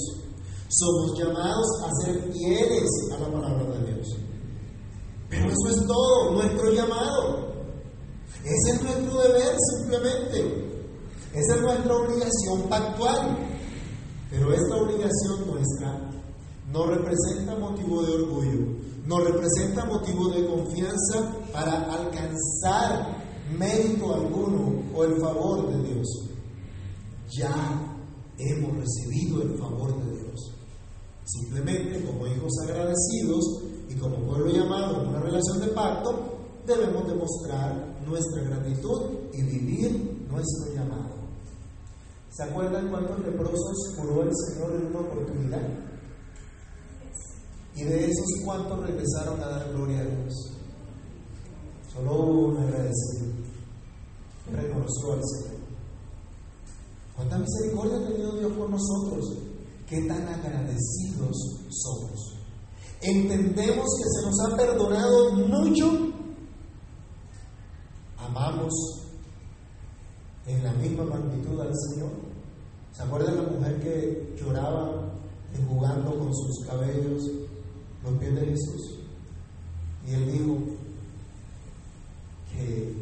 Somos 0.69 1.19
llamados 1.19 1.67
a 1.85 2.05
ser 2.05 2.33
fieles 2.33 2.89
a 3.13 3.19
la 3.19 3.33
palabra 3.33 3.79
de 3.79 3.93
Dios. 3.93 4.17
Pero 5.29 5.47
eso 5.47 5.69
es 5.69 5.87
todo, 5.87 6.33
nuestro 6.33 6.71
llamado. 6.73 7.56
Ese 8.45 8.77
es 8.77 8.83
nuestro 8.83 9.23
deber 9.23 9.57
simplemente. 9.77 10.67
Esa 11.33 11.55
es 11.55 11.61
nuestra 11.61 11.97
obligación 11.97 12.63
pactual. 12.69 13.39
Pero 14.31 14.53
esta 14.53 14.77
obligación 14.77 15.47
nuestra 15.47 16.11
no 16.73 16.87
representa 16.87 17.57
motivo 17.57 18.03
de 18.03 18.13
orgullo, 18.13 18.67
no 19.07 19.21
representa 19.21 19.85
motivo 19.85 20.29
de 20.31 20.47
confianza 20.47 21.33
para 21.53 21.93
alcanzar 21.93 23.25
mérito 23.57 24.13
alguno 24.13 24.83
o 24.95 25.05
el 25.05 25.21
favor 25.21 25.71
de 25.71 25.89
Dios 25.89 26.27
ya 27.29 27.53
hemos 28.39 28.77
recibido 28.77 29.43
el 29.43 29.59
favor 29.59 30.05
de 30.05 30.19
Dios. 30.19 30.53
Simplemente 31.25 32.05
como 32.05 32.27
hijos 32.27 32.53
agradecidos 32.63 33.45
y 33.89 33.95
como 33.97 34.17
pueblo 34.19 34.51
llamado 34.51 35.03
en 35.03 35.09
una 35.09 35.21
relación 35.21 35.61
de 35.61 35.69
pacto, 35.69 36.39
debemos 36.67 37.07
demostrar 37.09 37.96
nuestra 38.07 38.43
gratitud 38.43 39.13
y 39.33 39.43
vivir 39.43 40.27
nuestro 40.31 40.75
llamado. 40.75 41.17
¿Se 42.31 42.43
acuerdan 42.43 42.91
cuántos 42.91 43.19
leprosos 43.21 43.95
curó 43.97 44.23
el 44.23 44.31
Señor 44.35 44.75
en 44.75 44.87
una 44.87 45.01
oportunidad? 45.01 45.63
Y 47.75 47.85
de 47.85 48.05
esos 48.07 48.27
cuántos 48.45 48.87
regresaron 48.87 49.41
a 49.41 49.49
dar 49.49 49.73
gloria 49.73 50.01
a 50.01 50.05
Dios. 50.05 50.53
Solo 51.93 52.27
un 52.27 52.57
agradecido. 52.59 53.33
reconoció 54.53 55.13
al 55.13 55.21
Señor. 55.25 55.57
¿Cuánta 57.17 57.39
misericordia 57.39 57.97
ha 57.97 58.09
tenido 58.09 58.39
Dios 58.39 58.53
por 58.53 58.71
nosotros? 58.71 59.39
¿Qué 59.89 60.03
tan 60.03 60.29
agradecidos 60.29 61.37
somos? 61.71 62.35
Entendemos 63.01 63.87
que 63.99 64.11
se 64.11 64.27
nos 64.27 64.41
ha 64.41 64.57
perdonado 64.57 65.33
mucho. 65.33 66.06
Amamos 68.37 68.75
en 70.47 70.63
la 70.63 70.73
misma 70.75 71.05
magnitud 71.05 71.59
al 71.59 71.73
Señor. 71.75 72.11
¿Se 72.93 73.03
acuerdan 73.03 73.37
la 73.37 73.51
mujer 73.51 73.81
que 73.81 74.37
lloraba 74.39 75.11
enjugando 75.55 76.19
con 76.19 76.35
sus 76.35 76.67
cabellos 76.67 77.23
los 78.05 78.19
pies 78.19 78.35
de 78.35 78.41
Jesús? 78.43 78.99
Y 80.07 80.15
él 80.15 80.33
dijo 80.33 80.59
que 82.53 82.95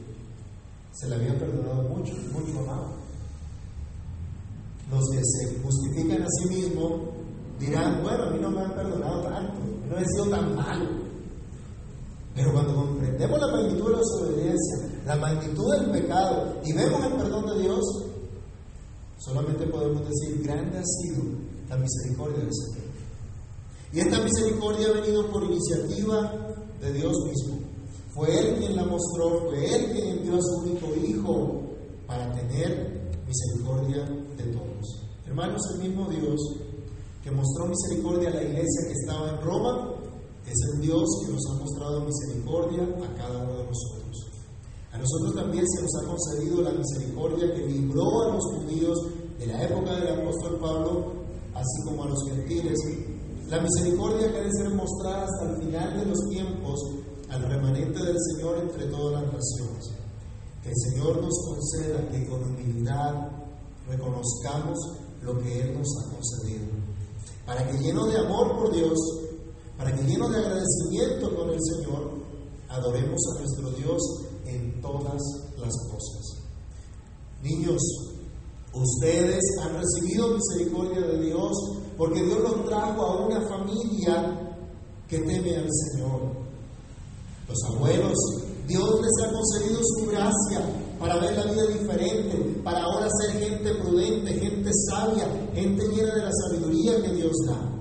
se 0.92 1.08
le 1.08 1.16
había 1.16 1.36
perdonado 1.36 1.82
mucho, 1.82 2.14
mucho 2.32 2.60
amado. 2.60 2.92
Los 4.88 5.02
que 5.10 5.20
se 5.24 5.60
justifican 5.62 6.22
a 6.22 6.28
sí 6.28 6.48
mismos 6.48 6.92
dirán, 7.58 8.04
bueno, 8.04 8.22
a 8.22 8.30
mí 8.30 8.38
no 8.40 8.50
me 8.50 8.60
han 8.60 8.72
perdonado 8.72 9.22
tanto, 9.22 9.54
no 9.90 9.98
he 9.98 10.04
sido 10.06 10.30
tan 10.30 10.54
malo. 10.54 11.03
Pero 12.34 12.52
cuando 12.52 12.74
comprendemos 12.74 13.40
la 13.40 13.46
magnitud 13.46 13.86
de 13.86 13.92
la 13.92 13.98
desobediencia, 13.98 15.02
la 15.06 15.16
magnitud 15.16 15.72
del 15.72 15.90
pecado 15.90 16.60
y 16.64 16.72
vemos 16.72 17.04
el 17.04 17.12
perdón 17.12 17.46
de 17.46 17.62
Dios, 17.62 17.84
solamente 19.18 19.66
podemos 19.66 20.02
decir, 20.08 20.42
grande 20.42 20.78
ha 20.78 20.84
sido 20.84 21.22
la 21.68 21.76
misericordia 21.76 22.38
del 22.38 22.52
Señor. 22.52 22.84
Y 23.92 24.00
esta 24.00 24.20
misericordia 24.20 24.88
ha 24.88 25.00
venido 25.00 25.30
por 25.30 25.44
iniciativa 25.44 26.32
de 26.80 26.92
Dios 26.92 27.16
mismo. 27.24 27.60
Fue 28.12 28.36
Él 28.36 28.56
quien 28.58 28.76
la 28.76 28.84
mostró, 28.84 29.48
fue 29.48 29.74
Él 29.74 29.92
quien 29.92 30.18
envió 30.18 30.34
a 30.36 30.42
su 30.42 30.56
único 30.62 30.86
Hijo 30.96 31.62
para 32.06 32.32
tener 32.34 33.12
misericordia 33.26 34.04
de 34.36 34.44
todos. 34.52 35.02
Hermanos, 35.26 35.62
el 35.74 35.88
mismo 35.88 36.08
Dios 36.08 36.40
que 37.22 37.30
mostró 37.30 37.66
misericordia 37.66 38.28
a 38.28 38.34
la 38.34 38.42
iglesia 38.42 38.86
que 38.86 38.92
estaba 38.92 39.30
en 39.30 39.40
Roma, 39.40 39.93
es 40.46 40.59
el 40.72 40.80
Dios 40.80 41.04
que 41.24 41.33
nos 41.33 41.42
ha 41.50 41.54
mostrado 41.54 42.04
misericordia 42.04 42.83
a 42.83 43.16
cada 43.16 43.38
uno 43.38 43.59
de 43.59 43.64
nosotros. 43.64 44.04
A 44.92 44.98
nosotros 44.98 45.35
también 45.35 45.64
se 45.66 45.83
nos 45.83 45.90
ha 45.96 46.07
concedido 46.07 46.62
la 46.62 46.72
misericordia 46.72 47.52
que 47.52 47.66
libró 47.66 48.22
a 48.22 48.35
los 48.35 48.44
judíos 48.44 48.98
de 49.38 49.46
la 49.46 49.64
época 49.64 49.92
del 49.96 50.20
apóstol 50.20 50.59
Pablo, 50.61 51.12
así 51.54 51.83
como 51.85 52.04
a 52.04 52.09
los 52.09 52.24
gentiles. 52.28 52.78
La 53.48 53.61
misericordia 53.61 54.33
que 54.33 54.38
debe 54.38 54.52
ser 54.52 54.70
mostrada 54.70 55.24
hasta 55.24 55.50
el 55.50 55.57
final 55.62 55.98
de 55.98 56.07
los 56.07 56.18
tiempos 56.30 56.80
al 57.28 57.42
remanente 57.42 58.04
del 58.04 58.16
Señor 58.33 58.59
entre 58.59 58.87
todas 58.87 59.22
las 59.22 59.33
naciones. 59.33 59.90
Que 60.62 60.68
el 60.68 60.76
Señor 60.76 61.20
nos 61.20 61.35
conceda 61.44 62.09
que 62.09 62.28
con 62.28 62.42
humildad 62.42 63.28
reconozcamos 63.88 64.78
lo 65.22 65.38
que 65.40 65.61
Él 65.61 65.78
nos 65.78 65.88
ha 65.98 66.11
concedido. 66.11 66.66
Para 67.44 67.68
que 67.68 67.78
lleno 67.78 68.07
de 68.07 68.18
amor 68.18 68.57
por 68.57 68.72
Dios, 68.72 68.98
para 69.76 69.94
que 69.94 70.02
lleno 70.04 70.28
de 70.28 70.38
agradecimiento 70.38 71.34
con 71.37 71.50
el 71.50 71.58
Señor, 71.60 72.10
adoremos 72.68 73.20
a 73.34 73.40
nuestro 73.40 73.70
Dios 73.72 74.02
en 74.46 74.80
todas 74.80 75.20
las 75.58 75.72
cosas. 75.90 76.44
Niños, 77.42 77.80
ustedes 78.72 79.42
han 79.62 79.74
recibido 79.74 80.34
misericordia 80.34 81.00
de 81.00 81.26
Dios 81.26 81.52
porque 81.96 82.22
Dios 82.22 82.40
los 82.40 82.66
trajo 82.66 83.02
a 83.02 83.26
una 83.26 83.40
familia 83.48 84.56
que 85.08 85.18
teme 85.18 85.56
al 85.56 85.68
Señor. 85.70 86.44
Los 87.48 87.58
abuelos, 87.74 88.16
Dios 88.66 89.00
les 89.02 89.26
ha 89.26 89.32
concedido 89.32 89.80
su 89.82 90.06
gracia 90.06 90.62
para 90.98 91.18
ver 91.18 91.37
la 91.37 91.52
vida 91.52 91.66
diferente, 91.66 92.60
para 92.64 92.82
ahora 92.82 93.08
ser 93.20 93.38
gente 93.38 93.74
prudente, 93.74 94.32
gente 94.40 94.70
sabia, 94.88 95.28
gente 95.54 95.87
llena 95.88 96.14
de 96.14 96.22
la 96.22 96.30
sabiduría 96.32 97.02
que 97.02 97.12
Dios 97.14 97.32
da. 97.46 97.73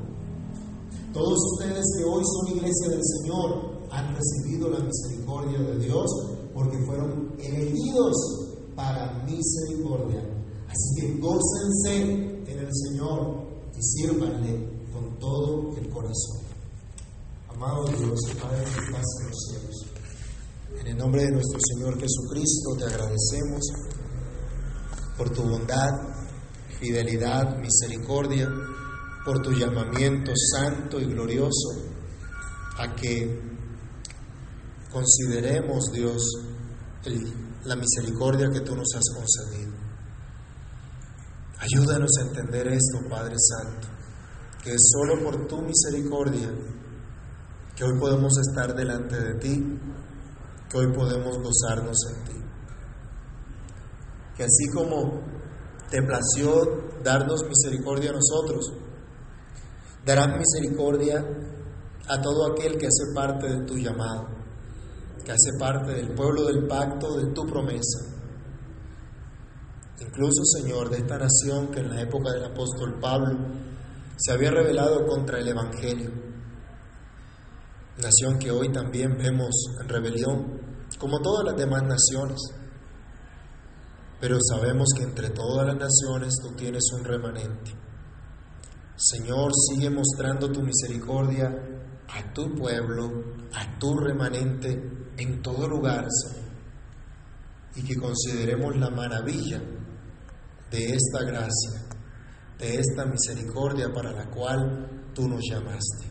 Todos 1.14 1.38
ustedes 1.54 1.86
que 1.96 2.04
hoy 2.06 2.24
son 2.26 2.58
iglesia 2.58 2.90
del 2.90 3.02
Señor 3.04 3.88
han 3.92 4.16
recibido 4.16 4.68
la 4.70 4.80
misericordia 4.80 5.60
de 5.60 5.78
Dios 5.78 6.08
porque 6.56 6.78
fueron 6.88 7.36
elegidos 7.38 8.16
para 8.76 9.24
misericordia. 9.24 10.24
Así 10.68 11.02
que 11.02 11.20
gócense 11.20 12.02
en 12.48 12.60
el 12.60 12.70
Señor 12.74 13.46
y 13.78 13.84
sírvanle 13.84 14.90
con 14.92 15.20
todo 15.20 15.70
el 15.78 15.88
corazón. 15.90 16.42
Amado 17.48 17.86
Dios, 17.86 18.20
Padre 18.42 18.64
que 18.64 18.86
estás 18.86 19.06
en 19.22 19.28
los 19.28 19.46
cielos, 19.50 19.86
en 20.80 20.88
el 20.88 20.98
nombre 20.98 21.26
de 21.26 21.32
nuestro 21.32 21.60
Señor 21.76 22.00
Jesucristo 22.00 22.72
te 22.80 22.86
agradecemos 22.86 23.62
por 25.16 25.30
tu 25.30 25.44
bondad, 25.44 25.92
fidelidad, 26.80 27.56
misericordia, 27.60 28.50
por 29.26 29.42
tu 29.42 29.52
llamamiento 29.52 30.34
santo 30.36 31.00
y 31.00 31.06
glorioso 31.06 31.70
a 32.78 32.94
que 32.96 33.42
consideremos, 34.92 35.92
Dios, 35.92 36.24
la 37.64 37.76
misericordia 37.76 38.50
que 38.50 38.62
tú 38.62 38.76
nos 38.76 38.88
has 38.96 39.16
concedido. 39.16 39.74
Ayúdanos 41.60 42.12
a 42.20 42.28
entender 42.28 42.68
esto, 42.68 43.08
Padre 43.10 43.36
Santo, 43.38 43.88
que 44.62 44.72
es 44.72 44.92
solo 44.92 45.24
por 45.24 45.48
tu 45.48 45.62
misericordia 45.62 46.50
que 47.76 47.84
hoy 47.84 48.00
podemos 48.00 48.34
estar 48.38 48.76
delante 48.76 49.20
de 49.20 49.34
ti, 49.40 49.80
que 50.70 50.78
hoy 50.78 50.94
podemos 50.94 51.38
gozarnos 51.38 51.98
en 52.10 52.24
ti. 52.26 52.42
Que 54.36 54.44
así 54.44 54.68
como 54.74 55.22
te 55.90 56.02
plació 56.02 57.02
darnos 57.04 57.44
misericordia 57.48 58.12
a 58.12 58.14
nosotros, 58.14 58.74
darás 60.06 60.38
misericordia 60.38 61.24
a 62.08 62.22
todo 62.22 62.52
aquel 62.52 62.78
que 62.78 62.88
hace 62.88 63.14
parte 63.16 63.48
de 63.48 63.66
tu 63.66 63.78
llamado, 63.78 64.28
que 65.24 65.32
hace 65.32 65.58
parte 65.60 65.94
del 65.94 66.14
pueblo 66.14 66.46
del 66.46 66.68
pacto, 66.68 67.18
de 67.18 67.32
tu 67.34 67.46
promesa. 67.46 68.00
Incluso, 70.00 70.44
Señor, 70.44 70.90
de 70.90 70.98
esta 70.98 71.18
nación 71.18 71.72
que 71.72 71.80
en 71.80 71.90
la 71.90 72.02
época 72.02 72.32
del 72.32 72.46
apóstol 72.46 73.00
Pablo 73.00 73.38
se 74.18 74.34
había 74.34 74.52
rebelado 74.52 75.06
contra 75.08 75.40
el 75.40 75.48
Evangelio 75.48 76.24
nación 77.98 78.40
que 78.40 78.52
hoy 78.52 78.72
también 78.72 79.18
vemos 79.18 79.52
en 79.80 79.88
rebelión, 79.88 80.60
como 80.98 81.20
todas 81.20 81.46
las 81.46 81.56
demás 81.56 81.84
naciones. 81.84 82.40
Pero 84.20 84.38
sabemos 84.42 84.88
que 84.96 85.04
entre 85.04 85.30
todas 85.30 85.68
las 85.68 85.78
naciones 85.78 86.34
tú 86.42 86.56
tienes 86.56 86.84
un 86.94 87.04
remanente. 87.04 87.83
Señor, 89.06 89.52
sigue 89.54 89.90
mostrando 89.90 90.50
tu 90.50 90.62
misericordia 90.62 91.54
a 92.08 92.34
tu 92.34 92.56
pueblo, 92.56 93.12
a 93.54 93.78
tu 93.78 93.98
remanente 93.98 95.10
en 95.18 95.42
todo 95.42 95.68
lugar, 95.68 96.06
Señor. 96.10 96.44
Y 97.76 97.84
que 97.84 97.98
consideremos 97.98 98.78
la 98.78 98.90
maravilla 98.90 99.62
de 100.72 100.86
esta 100.86 101.26
gracia, 101.26 101.82
de 102.58 102.76
esta 102.76 103.06
misericordia 103.06 103.92
para 103.94 104.14
la 104.14 104.30
cual 104.30 105.12
tú 105.14 105.28
nos 105.28 105.42
llamaste. 105.50 106.10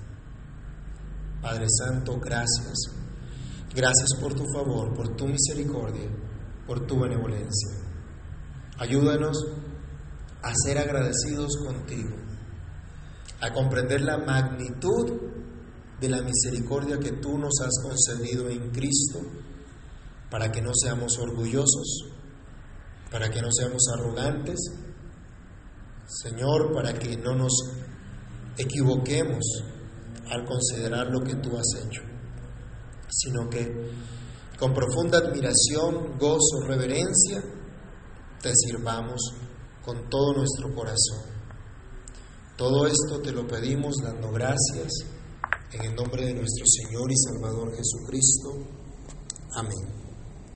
Padre 1.41 1.67
Santo, 1.71 2.21
gracias. 2.21 2.79
Gracias 3.75 4.11
por 4.21 4.35
tu 4.35 4.45
favor, 4.53 4.95
por 4.95 5.17
tu 5.17 5.27
misericordia, 5.29 6.11
por 6.67 6.87
tu 6.87 7.01
benevolencia. 7.01 7.71
Ayúdanos 8.77 9.39
a 10.43 10.53
ser 10.67 10.77
agradecidos 10.77 11.57
contigo, 11.65 12.17
a 13.43 13.53
comprender 13.53 14.01
la 14.03 14.19
magnitud 14.19 15.21
de 16.01 16.09
la 16.09 16.23
misericordia 16.23 16.99
que 16.99 17.13
tú 17.13 17.37
nos 17.39 17.55
has 17.61 17.83
concedido 17.83 18.49
en 18.49 18.71
Cristo, 18.71 19.21
para 20.31 20.51
que 20.51 20.63
no 20.63 20.71
seamos 20.75 21.19
orgullosos, 21.19 22.07
para 23.11 23.29
que 23.31 23.43
no 23.43 23.49
seamos 23.51 23.83
arrogantes, 23.95 24.59
Señor, 26.07 26.73
para 26.73 26.95
que 26.95 27.17
no 27.17 27.35
nos 27.35 27.53
equivoquemos 28.57 29.45
al 30.31 30.45
considerar 30.45 31.09
lo 31.09 31.21
que 31.21 31.35
tú 31.35 31.51
has 31.57 31.85
hecho, 31.85 32.03
sino 33.09 33.51
que 33.51 33.91
con 34.57 34.73
profunda 34.73 35.19
admiración, 35.19 36.17
gozo, 36.17 36.61
reverencia, 36.65 37.43
te 38.41 38.53
sirvamos 38.55 39.21
con 39.85 40.09
todo 40.09 40.35
nuestro 40.35 40.73
corazón. 40.73 41.32
Todo 42.57 42.87
esto 42.87 43.21
te 43.23 43.33
lo 43.33 43.47
pedimos 43.47 43.97
dando 44.03 44.31
gracias 44.31 44.91
en 45.73 45.85
el 45.85 45.95
nombre 45.95 46.27
de 46.27 46.35
nuestro 46.35 46.65
Señor 46.67 47.11
y 47.11 47.17
Salvador 47.17 47.75
Jesucristo. 47.75 48.51
Amén. 49.57 50.02